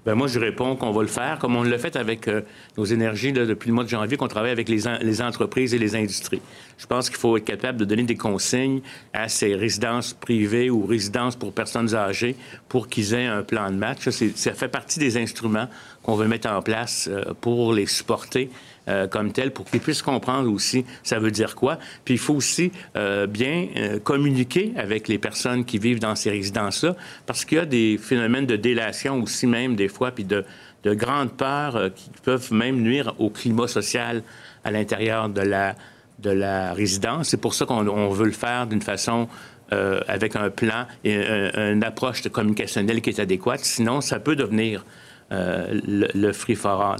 [0.06, 2.42] Bien, moi, je réponds qu'on va le faire, comme on l'a fait avec euh,
[2.78, 6.42] nos énergies depuis le mois de janvier, qu'on travaille avec les, entreprises et les industries.
[6.78, 8.80] Je pense qu'il faut être capable de donner des consignes
[9.12, 12.38] à ces résidences privées ou résidences pour personnes âgées
[12.70, 14.08] pour qu'ils aient un plan de match.
[14.08, 15.68] Ça, fait partie des instruments
[16.04, 17.10] qu'on veut mettre en place
[17.42, 18.50] pour les supporter
[18.88, 21.78] euh, comme tel pour qu'ils puissent comprendre aussi ça veut dire quoi.
[22.06, 26.30] Puis il faut aussi euh, bien euh, communiquer avec les personnes qui vivent dans ces
[26.30, 30.46] résidences-là parce qu'il y a des phénomènes de délation aussi même des fois, puis de,
[30.84, 34.24] de grandes peurs qui peuvent même nuire au climat social
[34.64, 35.76] à l'intérieur de la,
[36.20, 37.28] de la résidence.
[37.28, 39.28] C'est pour ça qu'on veut le faire d'une façon
[39.70, 43.60] avec un plan et une approche communicationnelle qui est adéquate.
[43.66, 44.86] Sinon, ça peut devenir
[45.30, 47.00] le, le free-for-all.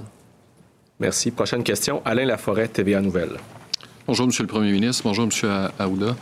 [1.00, 1.30] Merci.
[1.30, 2.02] Prochaine question.
[2.04, 3.36] Alain Laforêt, TVA Nouvelle.
[4.06, 5.04] Bonjour, Monsieur le Premier ministre.
[5.04, 6.16] Bonjour, Monsieur Aouda.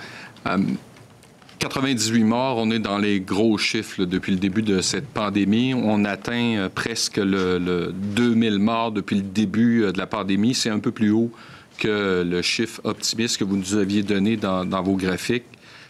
[1.58, 5.72] 98 euh, morts, on est dans les gros chiffres depuis le début de cette pandémie.
[5.72, 10.54] On atteint euh, presque le, 2000 morts depuis le début euh, de la pandémie.
[10.54, 11.30] C'est un peu plus haut
[11.78, 15.44] que le chiffre optimiste que vous nous aviez donné dans vos graphiques.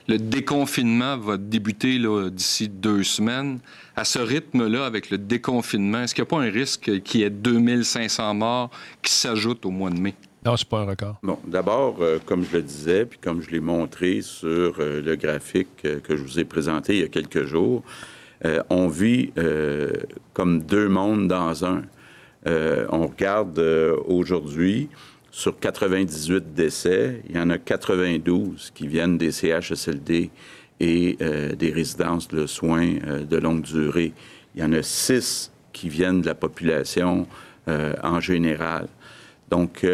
[0.09, 1.99] Le déconfinement va débuter
[2.31, 3.59] d'ici deux semaines.
[3.97, 7.25] À ce rythme-là, avec le déconfinement, est-ce qu'il n'y a pas un risque qu'il y
[7.25, 8.71] ait 2500 morts
[9.03, 10.15] qui s'ajoutent au mois de mai?
[10.47, 11.17] Non, c'est pas un record.
[11.25, 15.17] Bon, d'abord, euh, comme je le disais, puis comme je l'ai montré sur euh, le
[15.17, 17.83] graphique euh, que je vous ai présenté il y a quelques jours,
[18.69, 19.33] on vit
[20.35, 21.83] comme deux mondes dans un.
[22.45, 23.59] on regarde
[24.07, 24.91] aujourd'hui,
[25.37, 30.31] sur 98 décès, il y en a 92 qui viennent des CHSLD
[30.81, 34.15] et euh, des résidences de soins euh, de longue durée.
[34.55, 37.27] Il y en a 6 qui viennent de la population
[37.69, 38.89] euh, en général.
[39.51, 39.87] Donc,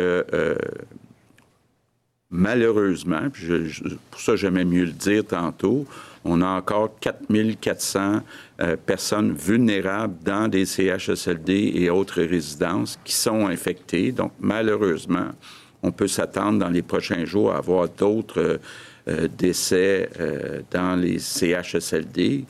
[2.32, 3.46] malheureusement, puis
[4.10, 5.86] pour ça j'aimais mieux le dire tantôt,
[6.24, 8.20] on a encore 4400
[8.60, 14.12] euh, personnes vulnérables dans des CHSLD et autres résidences qui sont infectées.
[14.12, 15.30] Donc, malheureusement,
[15.82, 18.60] on peut s'attendre dans les prochains jours à avoir d'autres
[19.08, 22.44] euh, décès euh, dans les CHSLD.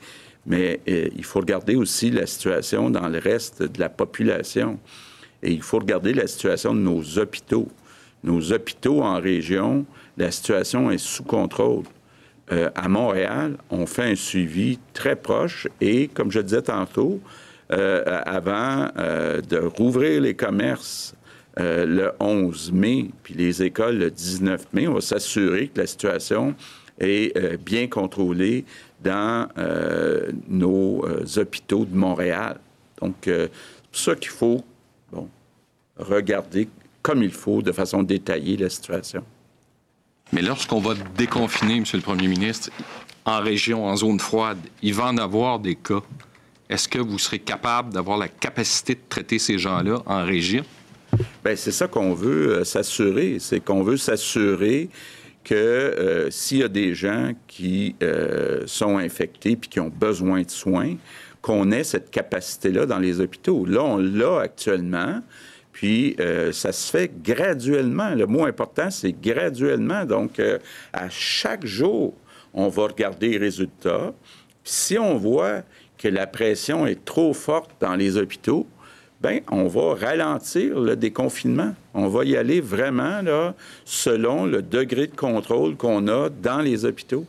[0.44, 4.76] Mais il faut regarder aussi la situation dans le reste de la population.
[5.40, 7.68] Et il faut regarder la situation de nos hôpitaux.
[8.24, 9.84] Nos hôpitaux en région,
[10.16, 11.84] la situation est sous contrôle.
[12.50, 17.20] Euh, à Montréal, on fait un suivi très proche et, comme je disais tantôt,
[17.72, 21.14] euh, avant euh, de rouvrir les commerces
[21.58, 26.54] le 11 mai, puis les écoles le 19 mai, on va s'assurer que la situation
[26.98, 28.64] est bien contrôlée
[29.04, 29.48] dans
[30.48, 31.04] nos
[31.36, 32.58] hôpitaux de Montréal.
[33.02, 33.50] Donc, c'est
[33.90, 34.64] pour ça qu'il faut
[35.12, 35.28] bon,
[35.98, 36.68] regarder
[37.02, 39.24] comme il faut, de façon détaillée, la situation.
[40.32, 42.70] Mais lorsqu'on va déconfiner, Monsieur le Premier ministre,
[43.24, 46.00] en région, en zone froide, il va en avoir des cas.
[46.68, 50.64] Est-ce que vous serez capable d'avoir la capacité de traiter ces gens-là en région?
[51.44, 53.36] Bien, c'est ça qu'on veut euh, s'assurer.
[53.38, 54.88] C'est qu'on veut s'assurer
[55.44, 60.42] que euh, s'il y a des gens qui euh, sont infectés puis qui ont besoin
[60.42, 60.94] de soins,
[61.42, 63.66] qu'on ait cette capacité-là dans les hôpitaux.
[63.66, 65.20] Là, on l'a actuellement.
[65.82, 66.14] Puis,
[66.52, 68.10] ça se fait graduellement.
[68.10, 70.04] Le mot important, c'est graduellement.
[70.04, 70.40] Donc,
[70.92, 72.14] à chaque jour,
[72.54, 74.14] on va regarder les résultats.
[74.62, 75.62] Puis, si on voit
[75.98, 78.64] que la pression est trop forte dans les hôpitaux,
[79.20, 81.74] ben on va ralentir le déconfinement.
[81.94, 86.84] On va y aller vraiment là, selon le degré de contrôle qu'on a dans les
[86.84, 87.26] hôpitaux.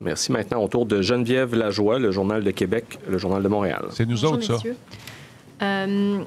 [0.00, 0.30] Merci.
[0.30, 3.86] Maintenant, autour de Geneviève Lajoie, le Journal de Québec, le Journal de Montréal.
[3.90, 4.56] C'est nous autres, ça.
[5.62, 6.22] Euh,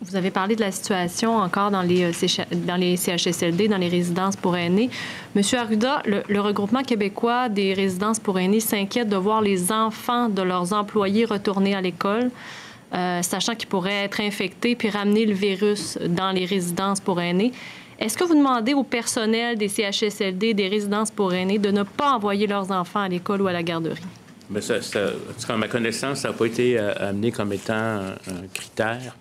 [0.00, 4.56] vous avez parlé de la situation encore dans les, euh, CHSLD, dans les résidences pour
[4.56, 4.90] aînés.
[5.34, 10.42] Monsieur Arruda, le, regroupement québécois des résidences pour aînés s'inquiète de voir les enfants de
[10.42, 12.30] leurs employés retourner à l'école,
[12.94, 17.52] euh, sachant qu'ils pourraient être infectés puis ramener le virus dans les résidences pour aînés.
[17.98, 22.12] Est-ce que vous demandez au personnel des CHSLD, des résidences pour aînés, de ne pas
[22.12, 24.00] envoyer leurs enfants à l'école ou à la garderie?
[24.48, 24.76] Bien, ça,
[25.48, 29.16] à ma connaissance, ça n'a pas été euh, amené comme étant un critère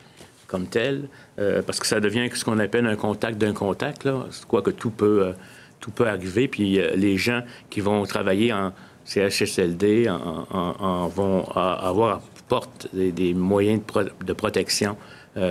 [0.48, 4.26] comme tel, euh, parce que ça devient ce qu'on appelle un contact d'un contact, là.
[4.48, 5.34] Quoi que tout peut, euh,
[5.80, 6.48] tout peut arriver.
[6.48, 8.72] Puis euh, les gens qui vont travailler en
[9.06, 10.08] CHSLD
[11.16, 13.82] vont avoir à porte des, moyens
[14.26, 14.96] de, protection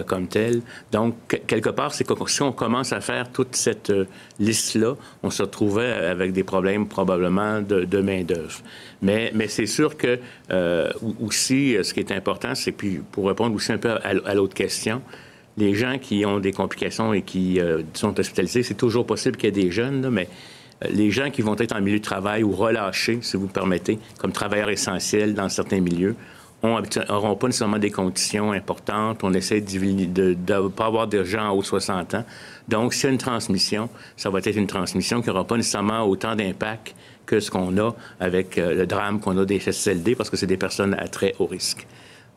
[0.07, 0.63] comme tel.
[0.93, 1.15] Donc,
[1.47, 3.93] quelque part, c'est que si on commence à faire toute cette
[4.39, 8.61] liste-là, on se retrouvait avec des problèmes probablement de, main-d'œuvre.
[9.03, 10.19] Mais, mais c'est sûr que
[10.51, 14.55] euh, aussi, ce qui est important, c'est puis pour répondre aussi un peu à, l'autre
[14.55, 15.03] question,
[15.57, 19.47] les gens qui ont des complications et qui euh, sont hospitalisés, c'est toujours possible qu'il
[19.47, 20.29] y ait des jeunes, mais
[20.85, 23.99] euh, les gens qui vont être en milieu de travail ou relâchés, si vous permettez,
[24.19, 26.15] comme travailleurs essentiels dans certains milieux,
[27.09, 29.23] n'auront pas nécessairement des conditions importantes.
[29.23, 32.25] On essaie de ne pas avoir de gens en haut de 60 ans.
[32.69, 36.03] Donc, s'il y a une transmission, ça va être une transmission qui n'aura pas nécessairement
[36.05, 36.95] autant d'impact
[37.27, 40.47] que ce qu'on a avec euh, le drame qu'on a des SSLD parce que c'est
[40.47, 41.87] des personnes à très haut risque.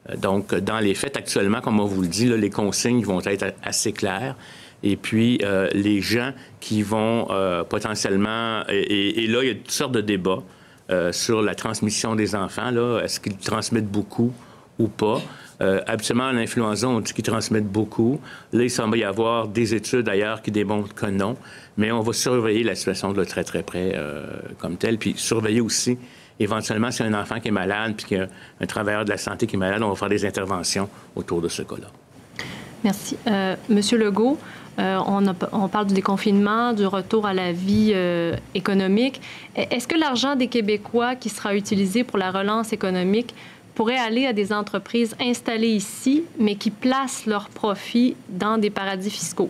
[0.09, 3.53] Euh, donc, dans les faits, actuellement, comme on vous le dit, les consignes vont être
[3.63, 4.35] assez claires.
[4.81, 7.27] Et puis, euh, les gens qui vont
[7.69, 8.63] potentiellement...
[8.69, 10.41] Et, là, il y a toutes sortes de débats
[11.11, 12.99] sur la transmission des enfants.
[12.99, 14.33] Est-ce qu'ils transmettent beaucoup
[14.77, 15.21] ou pas?
[15.61, 18.21] Euh, habituellement, l'influenza, on dit qu'ils transmettent beaucoup.
[18.53, 21.35] Là, il semble y avoir des études ailleurs qui démontrent que non.
[21.77, 24.25] Mais on va surveiller la situation de très, très près euh,
[24.57, 24.97] comme telle.
[24.97, 25.97] Puis surveiller aussi,
[26.39, 28.27] éventuellement, si un enfant qui est malade, puis qu'il y a
[28.61, 31.49] un travailleur de la santé qui est malade, on va faire des interventions autour de
[31.49, 31.87] ce cas-là.
[32.83, 33.17] Merci.
[33.27, 34.37] Euh, Monsieur Legault,
[34.77, 37.93] on, on, parle du déconfinement, du retour à la vie
[38.55, 39.19] économique.
[39.53, 43.35] Est-ce que l'argent des Québécois qui sera utilisé pour la relance économique
[43.75, 49.09] pourraient aller à des entreprises installées ici, mais qui placent leurs profits dans des paradis
[49.09, 49.49] fiscaux?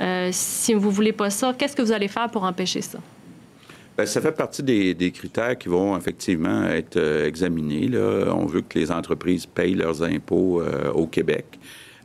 [0.00, 2.98] Euh, si vous ne voulez pas ça, qu'est-ce que vous allez faire pour empêcher ça?
[3.96, 7.90] Bien, ça fait partie des, critères qui vont effectivement être euh, examinés.
[7.98, 11.58] On veut que les entreprises payent leurs impôts euh, au Québec.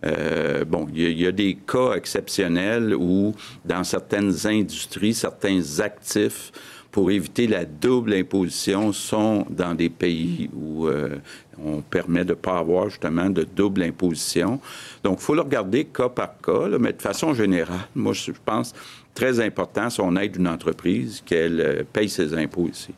[0.04, 3.34] Bon, il y, a des cas exceptionnels où,
[3.66, 6.52] dans certaines industries, certains actifs
[6.91, 11.18] pour éviter la double imposition sont dans des pays où euh,
[11.64, 14.60] on permet de ne pas avoir justement de double imposition.
[15.04, 18.74] Donc, il faut le regarder cas par cas, mais de façon générale, moi, je pense
[19.14, 22.93] très important si on aide une entreprise qu'elle euh, paye ses impôts ici.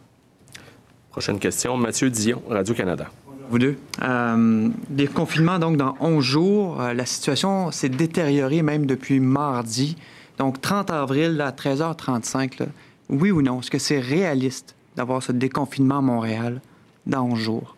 [1.12, 3.10] Prochaine question, Mathieu Dion, Radio-Canada.
[3.50, 3.78] Vous deux.
[4.02, 6.82] Euh, des confinements, donc, dans 11 jours.
[6.82, 9.98] Euh, la situation s'est détériorée même depuis mardi.
[10.38, 12.60] Donc, 30 avril à 13h35.
[12.60, 12.66] Là.
[13.10, 13.60] Oui ou non?
[13.60, 16.62] Est-ce que c'est réaliste d'avoir ce déconfinement à Montréal
[17.06, 17.76] dans 11 jours?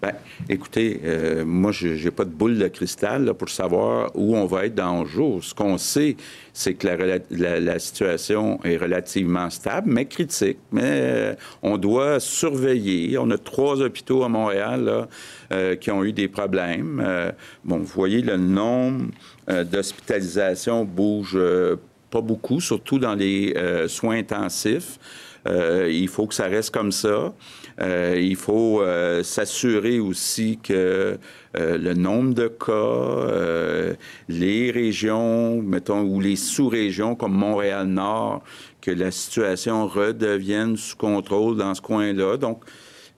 [0.00, 0.12] Bien,
[0.48, 4.66] écoutez, euh, moi, je n'ai pas de boule de cristal pour savoir où on va
[4.66, 5.42] être dans 11 jours.
[5.42, 6.16] Ce qu'on sait,
[6.52, 6.86] c'est que
[7.30, 10.58] la, situation est relativement stable, mais critique.
[10.70, 11.34] Mais euh,
[11.64, 13.18] on doit surveiller.
[13.18, 15.08] On a trois hôpitaux à Montréal
[15.50, 17.04] euh, qui ont eu des problèmes.
[17.64, 19.06] bon, vous voyez, le nombre
[19.48, 21.36] d'hospitalisations bouge
[22.10, 23.52] pas beaucoup, surtout dans les
[23.88, 25.00] soins intensifs.
[25.44, 27.32] Il faut que ça reste comme ça.
[27.80, 28.82] Euh, il faut
[29.22, 31.18] s'assurer aussi que
[31.54, 33.96] le nombre de cas,
[34.28, 38.42] les régions, mettons, ou les sous-régions comme Montréal-Nord,
[38.80, 42.36] que la situation redevienne sous contrôle dans ce coin-là.
[42.36, 42.62] Donc,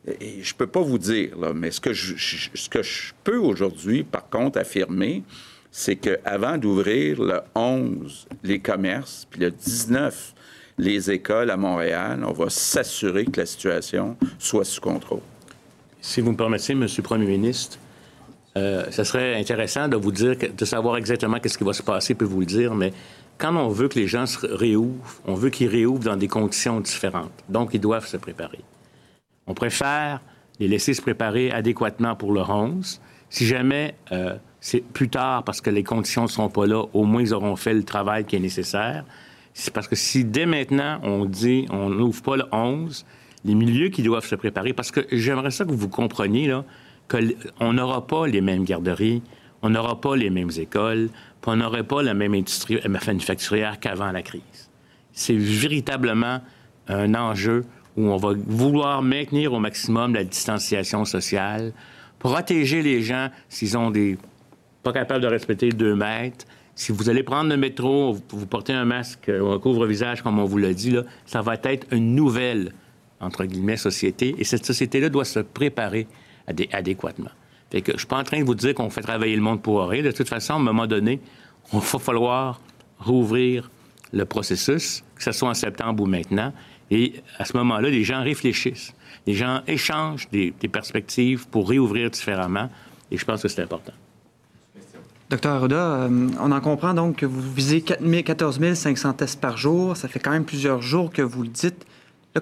[0.07, 0.13] je
[0.53, 2.15] ne peux pas vous dire, mais ce que je,
[2.55, 5.23] ce que je peux aujourd'hui, par contre, affirmer,
[5.71, 10.35] c'est qu'avant d'ouvrir le 11, les commerces, puis le 19,
[10.81, 15.21] les écoles à Montréal, on va s'assurer que la situation soit sous contrôle.
[16.01, 16.81] Si vous me permettez, M.
[16.81, 17.79] le Premier ministre,
[18.57, 22.15] euh, ce serait intéressant de vous dire, de savoir exactement qu'est-ce qui va se passer,
[22.15, 22.93] puis vous le dire, mais
[23.37, 26.81] quand on veut que les gens se réouvrent, on veut qu'ils réouvrent dans des conditions
[26.81, 27.33] différentes.
[27.49, 28.61] Donc, ils doivent se préparer.
[29.47, 30.21] On préfère
[30.59, 33.01] les laisser se préparer adéquatement pour le 11.
[33.29, 37.05] Si jamais euh, c'est plus tard parce que les conditions ne sont pas là, au
[37.05, 39.05] moins ils auront fait le travail qui est nécessaire.
[39.53, 43.05] C'est parce que si dès maintenant on dit on n'ouvre pas le 11,
[43.45, 46.65] les milieux qui doivent se préparer, parce que j'aimerais ça que vous compreniez là,
[47.09, 49.23] qu'on n'aura pas les mêmes garderies,
[49.63, 51.09] on n'aura pas les mêmes écoles,
[51.41, 54.71] puis on n'aurait pas la même industrie manufacturière qu'avant la crise.
[55.13, 56.41] C'est véritablement
[56.89, 57.65] un enjeu
[57.97, 61.73] où on va vouloir maintenir au maximum la distanciation sociale,
[62.19, 64.19] protéger les gens s'ils ont des
[64.83, 66.47] pas capables de respecter deux mètres.
[66.75, 70.45] Si vous allez prendre le métro, vous, portez un masque ou un couvre-visage, comme on
[70.45, 70.97] vous l'a dit,
[71.27, 72.73] ça va être une nouvelle,
[73.21, 74.35] entre guillemets, société.
[74.39, 76.07] Et cette société-là doit se préparer
[76.73, 77.31] adéquatement.
[77.71, 79.63] Fait que je suis pas en train de vous dire qu'on fait travailler le monde
[79.63, 80.03] pour rien.
[80.03, 81.21] De toute façon, à un moment donné,
[81.73, 82.61] il va falloir
[82.99, 83.71] rouvrir
[84.13, 86.53] le processus, que ce soit en septembre ou maintenant.
[86.91, 88.93] Et à ce moment-là, les gens réfléchissent.
[89.27, 92.69] Les gens échangent des, perspectives pour réouvrir différemment.
[93.11, 93.93] Et je pense que c'est important.
[95.31, 99.97] Docteur Arruda, euh, on en comprend donc que vous visez 14 500 tests par jour.
[99.97, 101.87] Ça fait quand même plusieurs jours que vous le dites.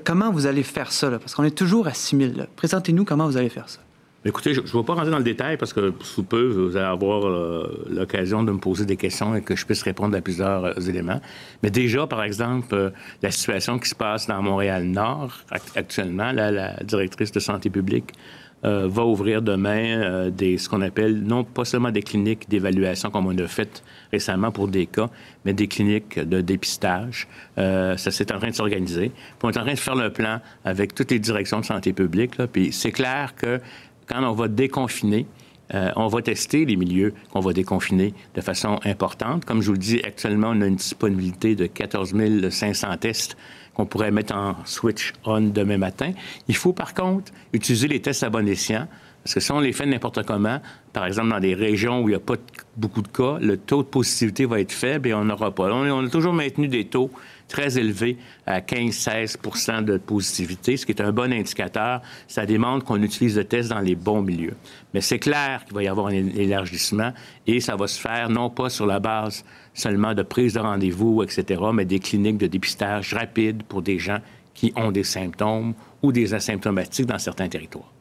[0.04, 1.10] comment vous allez faire ça?
[1.10, 2.32] Parce qu'on est toujours à 6 000.
[2.56, 3.80] Présentez-nous comment vous allez faire ça.
[4.24, 6.86] Écoutez, je ne vais pas rentrer dans le détail parce que sous peu, vous allez
[6.86, 10.64] avoir euh, l'occasion de me poser des questions et que je puisse répondre à plusieurs
[10.64, 11.20] euh, éléments.
[11.62, 15.40] Mais déjà, par exemple, la situation qui se passe dans Montréal-Nord,
[15.76, 18.14] actuellement, la directrice de santé publique
[18.62, 23.38] va ouvrir demain des, ce qu'on appelle non pas seulement des cliniques d'évaluation comme on
[23.38, 25.08] a fait récemment pour des cas,
[25.44, 27.28] mais des cliniques de dépistage.
[27.56, 29.12] ça, c'est en train de s'organiser.
[29.42, 32.36] on est en train de faire le plan avec toutes les directions de santé publique.
[32.52, 33.60] Puis c'est clair que
[34.08, 35.26] quand on va déconfiner,
[35.74, 39.44] euh, on va tester les milieux qu'on va déconfiner de façon importante.
[39.44, 42.14] Comme je vous le dis, actuellement, on a une disponibilité de 14
[42.50, 43.36] 500 tests
[43.78, 46.10] qu'on pourrait mettre en switch on demain matin.
[46.48, 48.88] Il faut par contre utiliser les tests à bon escient.
[49.22, 50.60] Parce que si on les fait n'importe comment,
[50.92, 52.36] par exemple dans des régions où il n'y a pas
[52.76, 55.70] beaucoup de cas, le taux de positivité va être faible et on n'aura pas.
[55.70, 57.10] on a toujours maintenu des taux
[57.46, 58.16] très élevé
[58.46, 62.02] à 15-16% de positivité, ce qui est un bon indicateur.
[62.26, 64.56] Ça démontre qu'on utilise le test dans les bons milieux.
[64.94, 67.12] Mais c'est clair qu'il va y avoir un élargissement
[67.46, 69.44] et ça va se faire non pas sur la base
[69.78, 74.18] seulement de prise de rendez-vous, etc., mais des cliniques de dépistage rapide pour des gens
[74.54, 77.92] qui ont des symptômes ou des asymptomatiques dans certains territoires.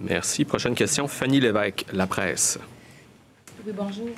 [0.00, 0.44] Merci.
[0.44, 2.58] Prochaine question, Fanny Lévesque, La Presse.
[3.66, 4.08] Oui, bonjour.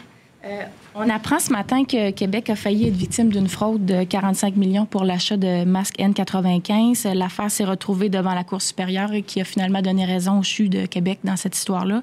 [0.46, 0.64] Euh,
[0.94, 4.84] on apprend ce matin que Québec a failli être victime d'une fraude de 45 millions
[4.84, 7.14] pour l'achat de masques N95.
[7.14, 10.84] L'affaire s'est retrouvée devant la Cour supérieure qui a finalement donné raison au CHU de
[10.84, 12.02] Québec dans cette histoire-là.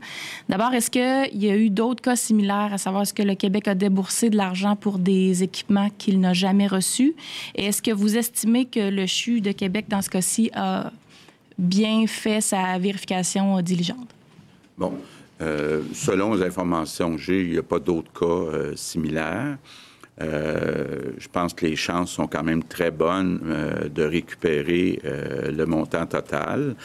[0.49, 3.67] D'abord, est-ce qu'il y a eu d'autres cas similaires, à savoir est-ce que le Québec
[3.67, 7.13] a déboursé de l'argent pour des équipements qu'il n'a jamais reçus?
[7.55, 10.91] Et est-ce que vous estimez que le CHU de Québec, dans ce cas-ci, a
[11.59, 14.09] bien fait sa vérification diligente?
[14.77, 14.93] Bon.
[15.41, 19.57] Euh, selon les informations que j'ai, il n'y a pas d'autres cas euh, similaires.
[20.21, 23.39] Euh, je pense que les chances sont quand même très bonnes
[23.91, 26.75] de récupérer le montant total.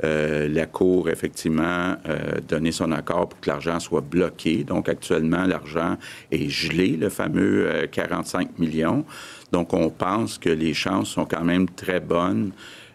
[0.00, 4.62] la Cour, effectivement, a donné son accord pour que l'argent soit bloqué.
[4.62, 5.96] Donc, actuellement, l'argent
[6.30, 9.04] est gelé, le fameux 45 millions.
[9.50, 12.52] Donc, on pense que les chances sont quand même très bonnes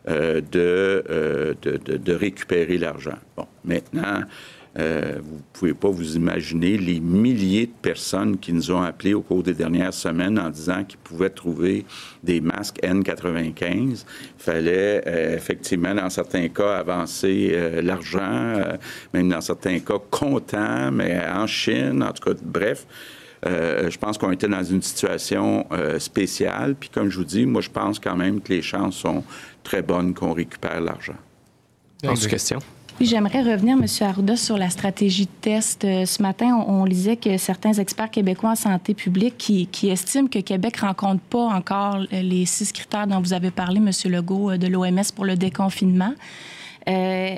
[0.07, 0.41] de,
[1.61, 3.19] de, de, récupérer l'argent.
[3.35, 4.21] Bon, maintenant,
[4.79, 9.13] euh, vous ne pouvez pas vous imaginer les milliers de personnes qui nous ont appelés
[9.13, 11.85] au cours des dernières semaines en disant qu'ils pouvaient trouver
[12.23, 13.65] des masques N95.
[13.71, 14.05] Il
[14.37, 18.55] fallait euh, effectivement, dans certains cas, avancer euh, l'argent,
[19.13, 22.85] même dans certains cas, comptant, mais en Chine, en tout cas, bref.
[23.43, 25.65] je pense qu'on était dans une situation
[25.97, 26.75] spéciale.
[26.79, 29.23] Puis comme je vous dis, moi, je pense quand même que les chances sont
[29.63, 31.17] très bonnes qu'on récupère l'argent.
[32.03, 32.59] Autre question?
[32.99, 33.85] Oui, j'aimerais revenir, M.
[34.01, 35.85] Arruda, sur la stratégie de test.
[35.85, 40.39] Euh, ce matin, on, lisait que certains experts québécois en santé publique qui, estiment que
[40.39, 43.89] Québec ne rencontre pas encore les six critères dont vous avez parlé, M.
[44.11, 46.13] Legault, euh, de l'OMS pour le déconfinement.
[46.89, 47.35] Euh,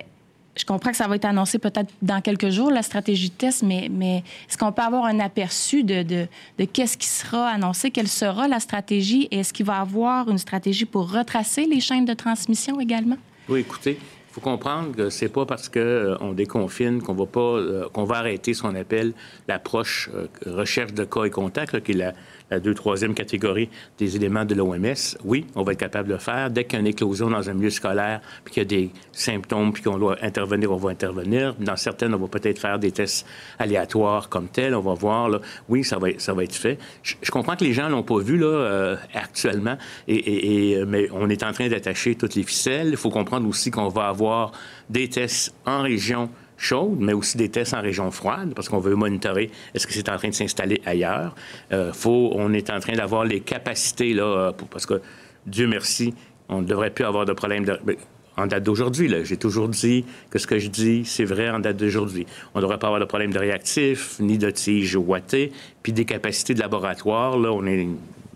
[0.58, 3.62] je comprends que ça va être annoncé peut-être dans quelques jours, la stratégie de test,
[3.62, 6.28] mais, est-ce qu'on peut avoir un aperçu de
[6.74, 9.28] qu'est-ce qui sera annoncé, quelle sera la stratégie?
[9.30, 13.18] Et est-ce qu'il va y avoir une stratégie pour retracer les chaînes de transmission également?
[13.48, 14.00] Oui, écoutez,
[14.32, 18.06] il faut comprendre que c'est pas parce qu'on euh, déconfine qu'on va pas euh, qu'on
[18.06, 19.12] va arrêter ce qu'on appelle
[19.50, 22.14] l'approche euh, recherche de cas et contacts, qui est la,
[22.52, 24.94] la deux, troisième catégorie des éléments de l'OMS,
[25.24, 26.52] oui, on va être capable de le faire.
[26.52, 28.92] Dès qu'il y a une éclosion dans un milieu scolaire, puis qu'il y a des
[29.14, 31.56] symptômes, puis qu'on doit intervenir, on va intervenir.
[31.60, 33.26] Dans certaines, on va peut-être faire des tests
[33.58, 34.76] aléatoires comme tel.
[34.76, 35.40] On va voir, là,
[35.70, 36.78] oui, ça va, ça va être fait.
[37.04, 39.78] Je, comprends que les gens l'ont pas vu là, euh, actuellement,
[40.08, 42.90] et, et, mais on est en train d'attacher toutes les ficelles.
[42.90, 44.52] Il faut comprendre aussi qu'on va avoir
[44.90, 46.30] des tests en région
[46.62, 50.10] chaude, mais aussi des tests en région froide, parce qu'on veut monitorer est-ce que c'est
[50.10, 51.36] en train de s'installer ailleurs.
[51.72, 55.02] Euh, faut, on est en train d'avoir les capacités, là, euh, parce que,
[55.48, 56.14] Dieu merci,
[56.50, 57.96] on ne devrait plus avoir de problème ben,
[58.38, 59.12] en date d'aujourd'hui.
[59.24, 62.28] J'ai toujours dit que ce que je dis, c'est vrai en date d'aujourd'hui.
[62.54, 65.52] On ne devrait pas avoir de problème de réactif, ni de tige ouatée,
[65.82, 67.40] puis des capacités de laboratoire.
[67.40, 67.88] Là, on est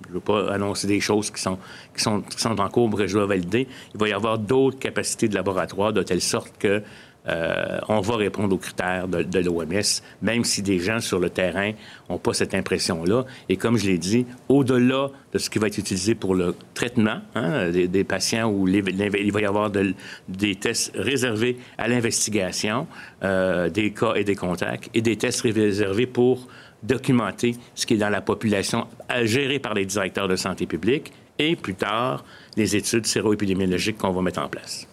[0.06, 1.58] je ne veux pas annoncer des choses qui sont,
[1.96, 3.68] qui sont, qui sont en cours que je dois valider.
[3.94, 6.82] Il va y avoir d'autres capacités de laboratoire de telle sorte que
[7.28, 11.72] euh, on va répondre aux critères de, l'OMS, même si des gens sur le terrain
[12.10, 13.26] n'ont pas cette impression-là.
[13.50, 17.22] Et comme je l'ai dit, au-delà de ce qui va être utilisé pour le traitement
[17.34, 22.88] hein, des, patients où il va y avoir des tests réservés à l'investigation
[23.24, 26.48] euh, des cas et des contacts et des tests réservés pour
[26.84, 28.88] documenter ce qui est dans la population
[29.24, 32.24] gérée par les directeurs de santé publique et plus tard
[32.56, 34.88] les études séroépidémiologiques qu'on va mettre en place.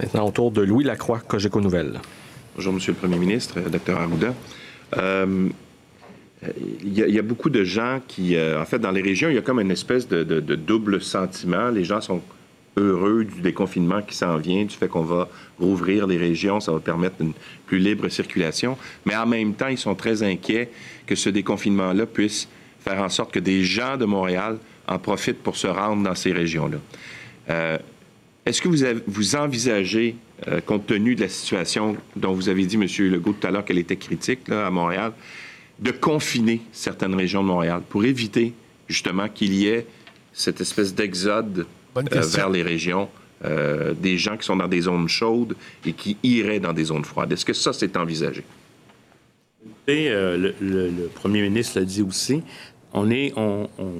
[0.00, 2.00] Maintenant, autour de Louis Lacroix, Cogeco Nouvelle.
[2.56, 3.98] Bonjour, Monsieur le Premier ministre, euh, Dr.
[3.98, 4.34] Arruda.
[4.96, 5.48] Euh,
[6.82, 9.38] il y, a beaucoup de gens qui, euh, en fait, dans les régions, il y
[9.38, 11.68] a comme une espèce de, double sentiment.
[11.68, 12.22] Les gens sont
[12.78, 15.28] heureux du déconfinement qui s'en vient, du fait qu'on va
[15.58, 17.34] rouvrir les régions, ça va permettre une
[17.66, 18.78] plus libre circulation.
[19.04, 20.70] Mais en même temps, ils sont très inquiets
[21.06, 22.48] que ce déconfinement-là puisse
[22.82, 24.56] faire en sorte que des gens de Montréal
[24.88, 26.78] en profitent pour se rendre dans ces régions-là.
[28.46, 30.16] Est-ce que vous, vous envisagez,
[30.48, 32.86] euh, compte tenu de la situation dont vous avez dit, M.
[33.10, 35.12] Legault, tout à l'heure qu'elle était critique à Montréal,
[35.78, 38.52] de confiner certaines régions de Montréal pour éviter
[38.88, 39.86] justement qu'il y ait
[40.32, 41.66] cette espèce d'exode
[41.96, 43.08] euh, vers les régions
[43.44, 47.04] euh, des gens qui sont dans des zones chaudes et qui iraient dans des zones
[47.04, 47.32] froides?
[47.32, 48.42] Est-ce que ça, c'est envisagé?
[49.86, 52.42] le, le, premier ministre l'a dit aussi.
[52.92, 53.92] On est, on, on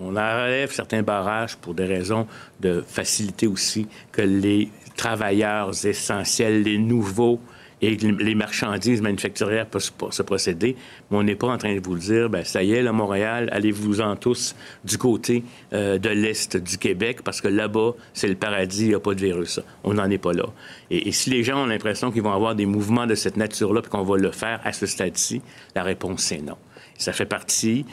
[0.00, 2.26] enlève certains barrages pour des raisons
[2.60, 7.40] de faciliter aussi que les travailleurs essentiels, les nouveaux
[7.82, 10.76] et les marchandises manufacturières peuvent se procéder.
[11.10, 13.48] Mais on n'est pas en train de vous dire, ben ça y est, là, Montréal,
[13.52, 18.84] allez-vous-en tous du côté euh, de l'Est du Québec, parce que là-bas, c'est le paradis,
[18.84, 19.60] il n'y a pas de virus.
[19.82, 20.46] On n'en est pas là.
[20.90, 23.82] Et, et, si les gens ont l'impression qu'ils vont avoir des mouvements de cette nature-là,
[23.82, 25.42] puis qu'on va le faire à ce stade-ci,
[25.74, 26.56] la réponse, c'est non.
[26.96, 27.84] Ça fait partie,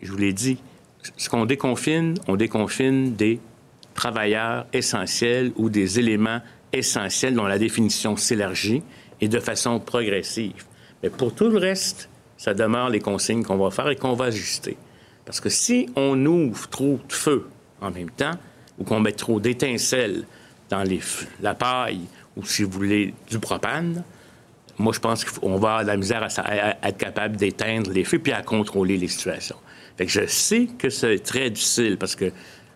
[0.00, 0.58] je vous l'ai dit,
[1.16, 3.40] ce qu'on déconfine, on déconfine des
[3.94, 6.40] travailleurs essentiels ou des éléments
[6.72, 8.82] essentiels dont la définition s'élargit
[9.20, 10.64] et de façon progressive.
[11.02, 14.26] Mais pour tout le reste, ça demeure les consignes qu'on va faire et qu'on va
[14.26, 14.76] ajuster.
[15.24, 17.48] Parce que si on ouvre trop de feu
[17.80, 18.34] en même temps,
[18.78, 20.24] ou qu'on met trop d'étincelles
[20.68, 20.84] dans
[21.40, 22.00] la paille,
[22.36, 24.02] ou si vous voulez, du propane,
[24.78, 28.32] moi, je pense qu'on va avoir la misère à être capable d'éteindre les feux puis
[28.32, 29.56] à contrôler les situations.
[29.96, 32.32] Fait que je sais que c'est très difficile parce que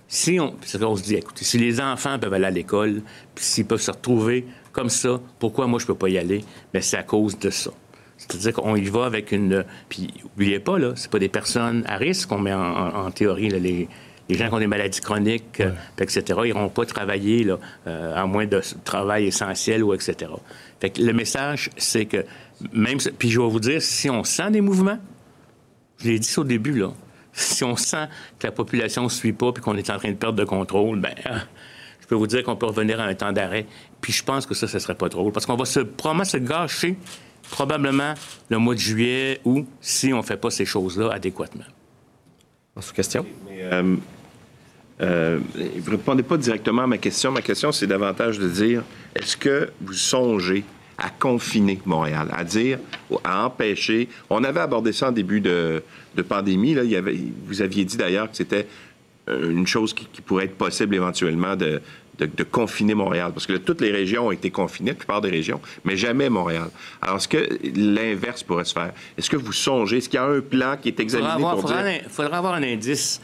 [0.06, 3.02] si on, on se dit, écoutez, si les enfants peuvent aller à l'école,
[3.34, 6.44] puis s'ils peuvent se retrouver comme ça, pourquoi moi je peux pas y aller?
[6.72, 7.70] Mais c'est à cause de ça.
[8.16, 9.64] C'est-à-dire qu'on y va avec une.
[9.88, 13.48] Puis, n'oubliez pas, là, c'est pas des personnes à risque qu'on met en, théorie.
[13.48, 13.88] les,
[14.30, 18.26] gens qui ont des maladies chroniques, euh, etc., ils n'iront pas travailler, là, euh, à
[18.26, 20.32] moins de travail essentiel ou etc.
[20.80, 22.24] Fait que le message, c'est que
[22.72, 22.98] même.
[23.18, 24.98] Puis je vais vous dire, si on sent des mouvements,
[25.98, 26.92] je l'ai dit au début, là,
[27.42, 28.08] si on sent
[28.38, 31.00] que la population ne suit pas puis qu'on est en train de perdre de contrôle,
[31.00, 31.42] ben, ah,
[32.00, 33.66] je peux vous dire qu'on peut revenir à un temps d'arrêt.
[34.00, 36.36] Puis je pense que ça, ce serait pas drôle parce qu'on va se, probablement se
[36.36, 36.96] gâcher
[37.50, 38.14] probablement
[38.50, 41.64] le mois de juillet ou si on ne fait pas ces choses-là adéquatement.
[42.80, 43.26] Sous question?
[43.50, 43.96] Euh,
[45.00, 47.32] euh, vous ne répondez pas directement à ma question.
[47.32, 48.84] Ma question, c'est davantage de dire
[49.16, 50.64] est-ce que vous songez
[50.98, 52.78] à confiner Montréal, à dire,
[53.24, 54.08] à empêcher.
[54.28, 55.82] On avait abordé ça en début de,
[56.28, 56.74] pandémie.
[56.74, 56.82] Là.
[56.82, 58.66] Il y avait, vous aviez dit d'ailleurs que c'était
[59.28, 61.80] euh, une chose qui, pourrait être possible éventuellement de,
[62.18, 63.30] de, confiner Montréal.
[63.32, 66.68] Parce que toutes les régions ont été confinées, la plupart des régions, mais jamais Montréal.
[67.00, 68.92] Alors, est-ce que l'inverse pourrait se faire?
[69.16, 71.88] Est-ce que vous songez, est-ce qu'il y a un plan qui est examiné pour dire...
[72.04, 73.20] Il faudra avoir un indice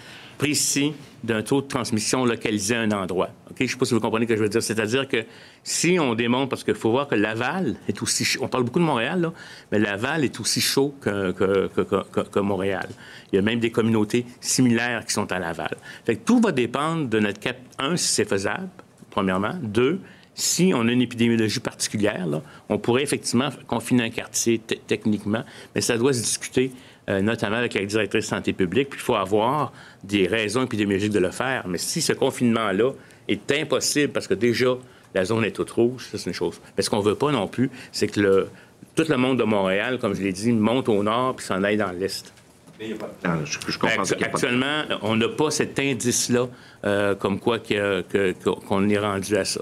[1.23, 3.31] d'un taux de transmission localisé à un endroit.
[3.51, 4.63] Ok, Je ne sais pas si vous comprenez ce que je veux dire.
[4.63, 5.25] C'est-à-dire que
[5.63, 8.79] si on démontre, parce qu'il faut voir que Laval est aussi chaud, on parle beaucoup
[8.79, 9.33] de Montréal, là,
[9.73, 12.89] mais Laval est aussi chaud que, que, Montréal.
[13.33, 15.77] Il y a même des communautés similaires qui sont à Laval.
[16.05, 17.57] Fait que tout va dépendre de notre cap.
[17.79, 18.69] Un, si c'est faisable,
[19.11, 19.55] premièrement.
[19.63, 20.01] Deux,
[20.35, 22.27] si on a une épidémiologie particulière,
[22.69, 26.73] on pourrait effectivement confiner un quartier techniquement, mais ça doit se discuter
[27.09, 28.91] euh, notamment avec la directrice de santé publique.
[28.91, 31.67] Puis il faut avoir des raisons épidémiologiques de le faire.
[31.69, 32.93] Mais si ce confinement-là
[33.29, 34.77] est impossible parce que déjà
[35.15, 36.61] la zone est toute rouge, ça c'est une chose.
[36.77, 38.49] Mais ce qu'on veut pas non plus, c'est que le,
[38.95, 41.77] tout le monde de Montréal, comme je l'ai dit, monte au nord puis s'en aille
[41.77, 42.33] dans l'est.
[42.79, 43.45] Mais il n'y a pas de plan.
[43.45, 46.49] Je, actuellement, on n'a pas cet indice-là
[46.85, 49.61] euh, comme quoi qu'on est rendu à ça.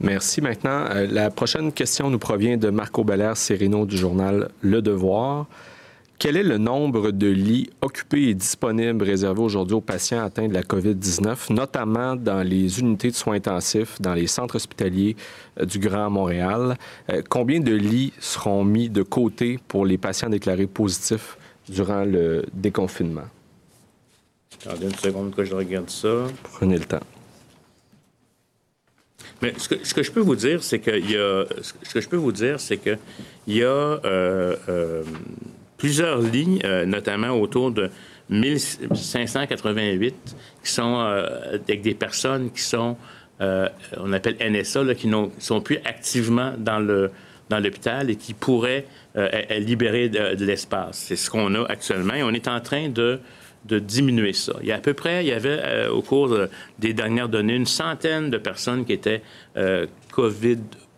[0.00, 0.40] Merci.
[0.40, 5.46] Maintenant, euh, la prochaine question nous provient de Marco Belair Serino du journal Le Devoir.
[6.18, 10.54] Quel est le nombre de lits occupés et disponibles réservés aujourd'hui aux patients atteints de
[10.54, 15.14] la COVID-19, notamment dans les unités de soins intensifs, dans les centres hospitaliers
[15.60, 16.76] euh, du Grand Montréal?
[17.08, 21.38] Euh, combien de lits seront mis de côté pour les patients déclarés positifs
[21.68, 23.28] durant le déconfinement?
[24.66, 26.24] Attendez une seconde que je regarde ça.
[26.42, 26.98] Prenez le temps.
[29.40, 31.44] Mais ce que, je peux vous dire, c'est qu'il y a.
[31.62, 32.80] Ce que je peux vous dire, c'est
[33.46, 33.66] y a.
[33.66, 35.04] Euh,
[35.78, 37.88] plusieurs lignes, euh, notamment autour de
[38.28, 40.14] 1588,
[40.62, 42.96] qui sont euh, avec des personnes qui sont,
[43.40, 47.10] euh, on appelle NSA, qui ne sont plus activement dans le
[47.48, 48.84] dans l'hôpital et qui pourraient
[49.58, 50.98] libérer de, l'espace.
[50.98, 53.20] C'est ce qu'on a actuellement et on est en train de
[53.64, 54.52] de diminuer ça.
[54.60, 56.36] Il y a à peu près, il y avait au cours
[56.78, 59.22] des dernières données une centaine de personnes qui étaient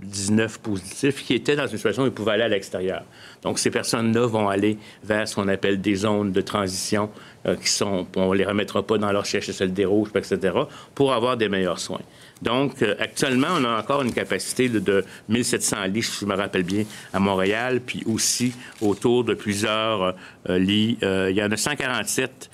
[0.01, 3.03] COVID-19 positifs, qui étaient dans une situation où ils pouvaient aller à l'extérieur.
[3.43, 7.11] Donc, ces personnes-là vont aller vers ce qu'on appelle des zones de transition
[7.47, 10.55] euh, qui sont, on les remettra pas dans leur CHSLD rouge, etc.,
[10.95, 12.03] pour avoir des meilleurs soins.
[12.43, 16.35] Donc, euh, actuellement, on a encore une capacité de, de, 1700 lits, si je me
[16.35, 20.15] rappelle bien, à Montréal, puis aussi autour de plusieurs
[20.49, 20.99] euh, lits.
[21.03, 22.51] il y en a 147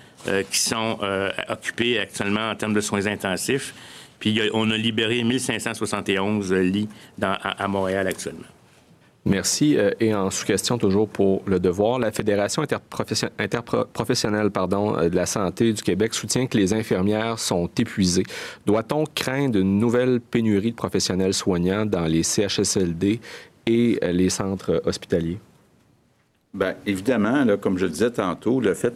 [0.51, 0.99] qui sont
[1.49, 3.73] occupés actuellement en termes de soins intensifs.
[4.27, 6.89] Puis on a libéré 1571 lits
[7.23, 8.49] à Montréal actuellement.
[9.25, 9.79] Merci.
[9.79, 12.65] Euh, et en sous-question, toujours pour le devoir, la Fédération
[13.39, 18.25] interprofessionnelle pardon, euh, de la santé du Québec soutient que les infirmières sont épuisées.
[18.67, 23.21] Doit-on craindre une nouvelle pénurie de professionnels soignants dans les CHSLD
[23.67, 25.39] et euh, les centres hospitaliers?
[26.53, 28.95] Bien, évidemment, là, comme je le disais tantôt, le fait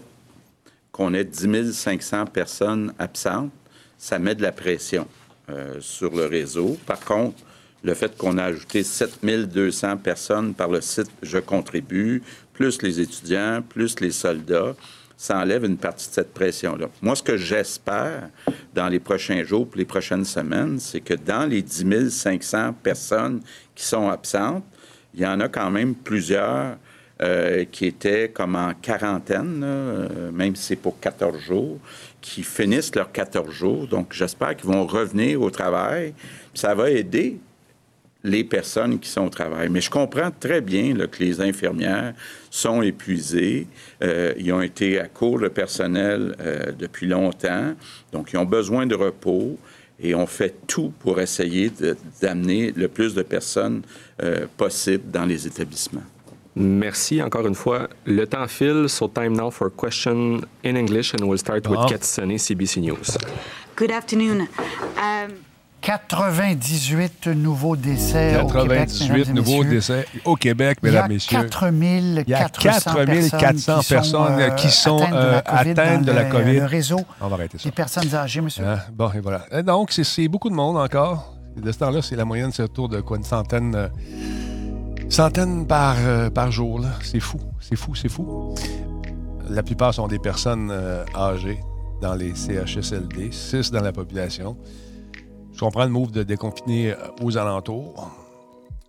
[0.91, 3.53] qu'on ait 10 500 personnes absentes,
[3.97, 5.07] ça met de la pression
[5.81, 6.77] sur le réseau.
[6.87, 7.37] Par contre,
[7.83, 12.23] le fait qu'on a ajouté 7200 personnes par le site Je contribue,
[12.53, 14.75] plus les étudiants, plus les soldats,
[15.17, 16.89] ça enlève une partie de cette pression-là.
[17.03, 18.31] Moi, ce que j'espère
[18.75, 23.43] dans les prochains jours, les prochaines semaines, c'est que dans les 10 500 personnes
[23.75, 24.65] qui sont absentes,
[25.13, 26.77] il y en a quand même plusieurs
[27.21, 31.79] euh, qui étaient comme en quarantaine, euh, même si c'est pour 14 jours,
[32.21, 33.87] qui finissent leurs 14 jours.
[33.87, 36.15] Donc, j'espère qu'ils vont revenir au travail.
[36.55, 37.39] Ça va aider
[38.23, 39.69] les personnes qui sont au travail.
[39.69, 42.15] Mais je comprends très bien que les infirmières
[42.51, 43.67] sont épuisées.
[44.03, 47.75] Euh, ils ont été à court de personnel euh, depuis longtemps,
[48.13, 49.59] donc ils ont besoin de repos
[50.03, 51.71] et on fait tout pour essayer
[52.23, 53.83] d'amener le plus de personnes
[54.23, 56.05] euh, possible dans les établissements.
[56.57, 57.89] Merci encore une fois.
[58.05, 62.39] Le temps file, so time now for question in English, and we'll start with Katsuni,
[62.39, 63.19] CBC News.
[63.77, 64.49] Good afternoon.
[64.97, 65.31] Um...
[65.81, 68.89] 98 nouveaux décès au Québec.
[68.89, 71.39] 98 nouveaux décès au Québec, mesdames, messieurs.
[71.41, 76.57] Il y a 4400 personnes, qui sont, euh, atteintes de la COVID.
[76.61, 77.65] Le réseau On va arrêter ça.
[77.65, 78.65] des personnes âgées, monsieur.
[78.67, 79.47] Ah, bon, et voilà.
[79.63, 81.35] donc, c'est beaucoup de monde encore.
[81.57, 83.89] De ce temps-là, c'est la moyenne, c'est autour de quoi, une centaine, euh,
[85.11, 86.81] centaine par, euh, par jour.
[87.03, 88.55] C'est fou, c'est fou, c'est fou.
[89.49, 90.73] La plupart sont des personnes
[91.15, 91.61] âgées
[92.01, 94.57] dans les CHSLD, 6 dans la population.
[95.53, 98.11] Je comprends le move de déconfiner euh, aux alentours.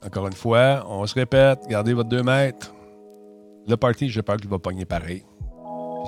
[0.06, 2.74] Encore une fois, on se répète, gardez votre 2 mètres.
[3.68, 5.24] Le party, j'ai peur qu'il va pogner pareil.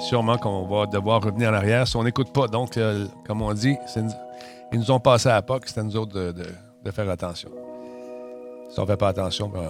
[0.07, 2.47] sûrement qu'on va devoir revenir en arrière si on n'écoute pas.
[2.47, 3.75] Donc, euh, comme on dit,
[4.71, 7.49] ils nous ont passé à la POC, c'est à nous autres de, faire attention.
[8.69, 9.69] Si on ne fait pas attention, ben,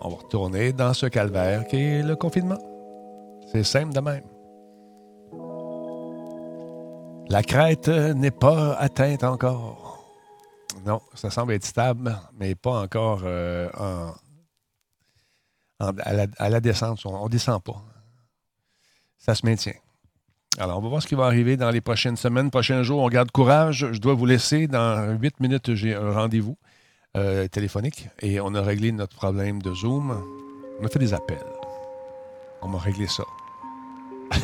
[0.00, 2.58] on va retourner dans ce calvaire qui est le confinement.
[3.52, 4.24] C'est simple de même.
[7.28, 10.04] La crête n'est pas atteinte encore.
[10.84, 13.68] Non, ça semble être stable, mais pas encore euh,
[15.80, 17.04] à, la, descente.
[17.04, 17.82] On ne descend pas.
[19.18, 19.74] Ça se maintient.
[20.58, 23.00] Alors, on va voir ce qui va arriver dans les prochaines semaines, prochains jours.
[23.02, 23.88] On garde courage.
[23.92, 24.68] Je dois vous laisser.
[24.68, 26.56] Dans huit minutes, j'ai un rendez-vous
[27.16, 30.22] euh, téléphonique et on a réglé notre problème de Zoom.
[30.80, 31.38] On a fait des appels.
[32.60, 33.22] On m'a réglé ça.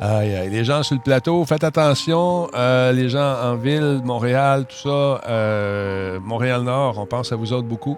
[0.00, 0.50] aïe, aïe.
[0.50, 2.48] Les gens sur le plateau, faites attention.
[2.54, 4.88] Euh, les gens en ville, Montréal, tout ça.
[5.28, 7.96] Euh, Montréal-Nord, on pense à vous autres beaucoup.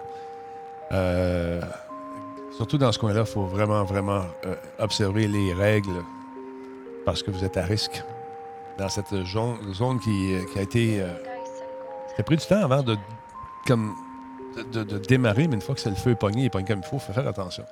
[2.55, 4.21] surtout dans ce coin-là, il faut vraiment, vraiment
[4.77, 6.03] observer les règles
[7.05, 8.03] parce que vous êtes à risque
[8.77, 10.99] dans cette zone, qui, a été.
[10.99, 12.95] ça a pris du temps avant de,
[13.65, 13.93] comme,
[14.73, 16.97] de, démarrer, mais une fois que c'est le feu pogné, il pogne comme il faut,
[16.97, 17.63] il faut faire attention.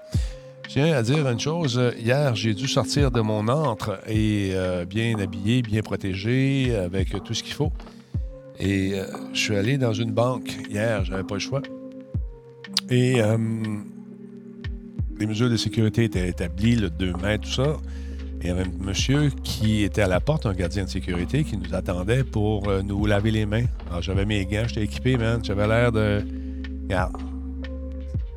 [0.64, 1.82] Je tiens à dire une chose.
[1.98, 7.34] Hier, j'ai dû sortir de mon antre et euh, bien habillé, bien protégé, avec tout
[7.34, 7.72] ce qu'il faut.
[8.60, 11.62] Et euh, je suis allé dans une banque hier, j'avais pas le choix.
[12.90, 13.38] Et euh,
[15.20, 17.78] les mesures de sécurité étaient établies, le 2 mètres, tout ça.
[18.42, 21.58] Il y avait un monsieur qui était à la porte, un gardien de sécurité, qui
[21.58, 23.66] nous attendait pour euh, nous laver les mains.
[23.90, 25.42] Alors, j'avais mes gants, j'étais équipé, man.
[25.44, 26.24] J'avais l'air de.
[26.84, 27.18] Regarde.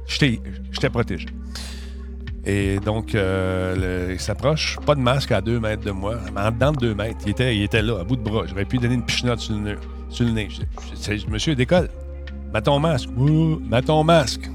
[0.09, 1.27] J'étais protégé.
[2.45, 6.73] Et donc, euh, il s'approche, pas de masque à deux mètres de moi, en dedans
[6.73, 7.21] de deux mètres.
[7.25, 8.47] Il était, là, à bout de bras.
[8.47, 9.77] J'aurais pu donner une pichenote sur le nez.
[10.09, 10.49] Sur le nez.
[10.51, 11.89] Je, monsieur, décolle.
[12.53, 13.09] Mets ton masque.
[13.17, 14.51] mets ton masque.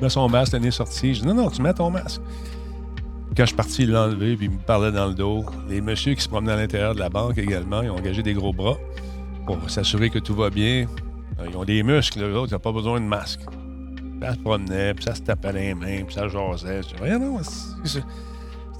[0.00, 1.14] Mets son masque, le nez sorti.
[1.14, 2.22] Je dis, non, non, tu mets ton masque.
[3.34, 5.44] Quand je suis parti, enlevé, puis il me parlait dans le dos.
[5.66, 8.34] Les messieurs qui se promenaient à l'intérieur de la banque également, ils ont engagé des
[8.34, 8.76] gros bras
[9.46, 10.86] pour s'assurer que tout va bien.
[11.40, 13.40] Euh, ils ont des muscles, l'autre, ils n'ont pas besoin de masque.
[14.20, 16.82] Ça se promenait, puis ça se tapait les mains, puis ça jasait.
[17.84, 18.02] C'est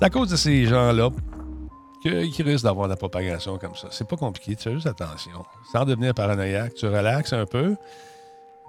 [0.02, 1.08] à cause de ces gens-là
[2.02, 3.88] qui risquent d'avoir la propagation comme ça.
[3.90, 5.44] C'est pas compliqué, tu fais juste attention.
[5.72, 7.74] Sans devenir paranoïaque, tu relaxes un peu.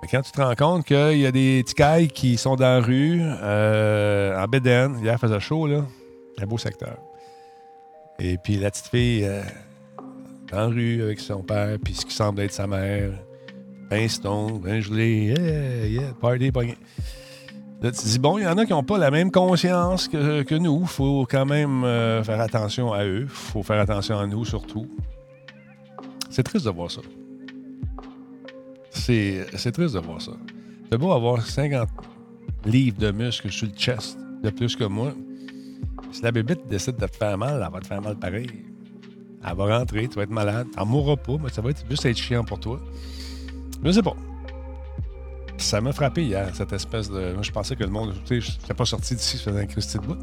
[0.03, 2.81] Mais quand tu te rends compte qu'il y a des petits qui sont dans la
[2.81, 5.85] rue, euh, en Bédène, hier faisait chaud, là.
[6.41, 6.97] Un beau secteur.
[8.19, 9.41] Et puis la petite fille euh,
[10.51, 13.11] dans la rue avec son père, puis ce qui semble être sa mère.
[13.89, 16.77] Ben stone, ben gelé, yeah, yeah, party, pogné.
[17.81, 20.09] Là, tu te dis, bon, il y en a qui n'ont pas la même conscience
[20.09, 20.81] que, que nous.
[20.81, 23.21] Il faut quand même euh, faire attention à eux.
[23.21, 24.85] Il faut faire attention à nous surtout.
[26.29, 26.99] C'est triste de voir ça.
[28.93, 30.31] C'est, triste de voir ça.
[30.89, 31.89] C'est beau avoir 50
[32.65, 35.13] livres de muscles sur le chest de plus que moi.
[36.11, 38.49] Si la bébite décide de te faire mal, elle va te faire mal pareil.
[39.45, 40.67] Elle va rentrer, tu vas être malade.
[40.77, 42.79] Elle mourra pas, mais ça va être, juste être chiant pour toi.
[43.83, 44.15] Je sais pas.
[45.57, 47.33] Ça m'a frappé hier, cette espèce de.
[47.33, 48.13] Moi, je pensais que le monde.
[48.25, 50.17] Tu sais, je pas sorti d'ici, je faisais un Christy de bout.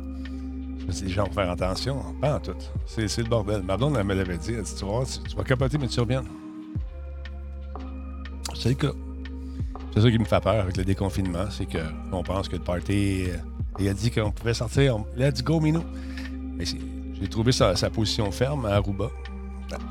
[0.79, 2.03] Je me suis dit, les gens vont faire attention.
[2.21, 2.53] Pas en tout.
[2.87, 3.63] C'est, le bordel.
[3.63, 4.53] Ma elle me l'avait dit.
[4.53, 6.25] Elle dit, tu vas, tu vas capoter, mais tu reviens.
[8.55, 13.25] C'est ça qui me fait peur avec le déconfinement, c'est qu'on pense que le party.
[13.29, 13.37] Euh,
[13.79, 14.99] il a dit qu'on pouvait sortir.
[15.17, 15.83] let's go, Minou.
[16.59, 19.11] J'ai trouvé sa, position ferme à Aruba.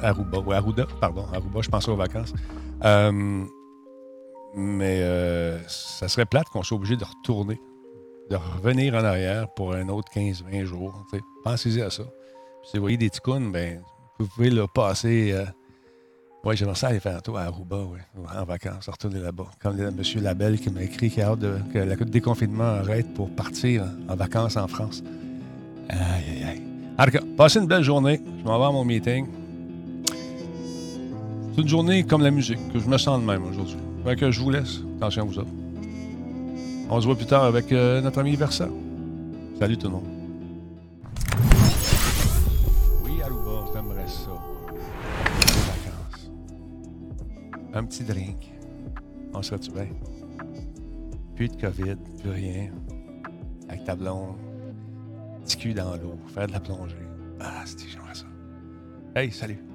[0.01, 1.25] Aruba, ou Aruda, pardon.
[1.33, 2.33] Aruba, je pensais aux vacances.
[2.83, 3.43] Euh,
[4.55, 7.59] mais euh, ça serait plate qu'on soit obligé de retourner,
[8.29, 11.05] de revenir en arrière pour un autre 15-20 jours.
[11.43, 12.03] Pensez-y à ça.
[12.63, 13.81] si vous voyez des ticounes, ben,
[14.19, 15.33] vous pouvez le passer
[16.45, 17.99] oui, j'aimerais ça aller faire un tour à Aruba, oui,
[18.35, 19.47] en vacances, retourner là-bas.
[19.59, 19.93] Comme M.
[20.21, 24.15] Labelle qui m'a écrit qu'il a hâte de, que le déconfinement arrête pour partir en
[24.15, 25.03] vacances en France.
[25.89, 26.61] Aïe, aïe, aïe.
[26.97, 28.21] En tout cas, passez une belle journée.
[28.39, 29.25] Je m'en vais à mon meeting.
[31.55, 33.77] C'est une journée comme la musique, que je me sens de même aujourd'hui.
[34.17, 34.79] Que je vous laisse.
[34.97, 35.51] Attention à vous autres.
[36.89, 38.67] On se voit plus tard avec euh, notre ami Versa.
[39.59, 40.18] Salut tout le monde.
[47.73, 48.51] Un petit drink.
[49.33, 49.87] On serait-tu bien?
[51.35, 52.71] Plus de COVID, plus rien.
[53.67, 54.35] Avec ta blonde.
[55.43, 56.95] Petit cul dans l'eau, faire de la plongée.
[57.39, 58.25] Ah, c'est j'aimerais ça.
[59.15, 59.68] Hey, salut!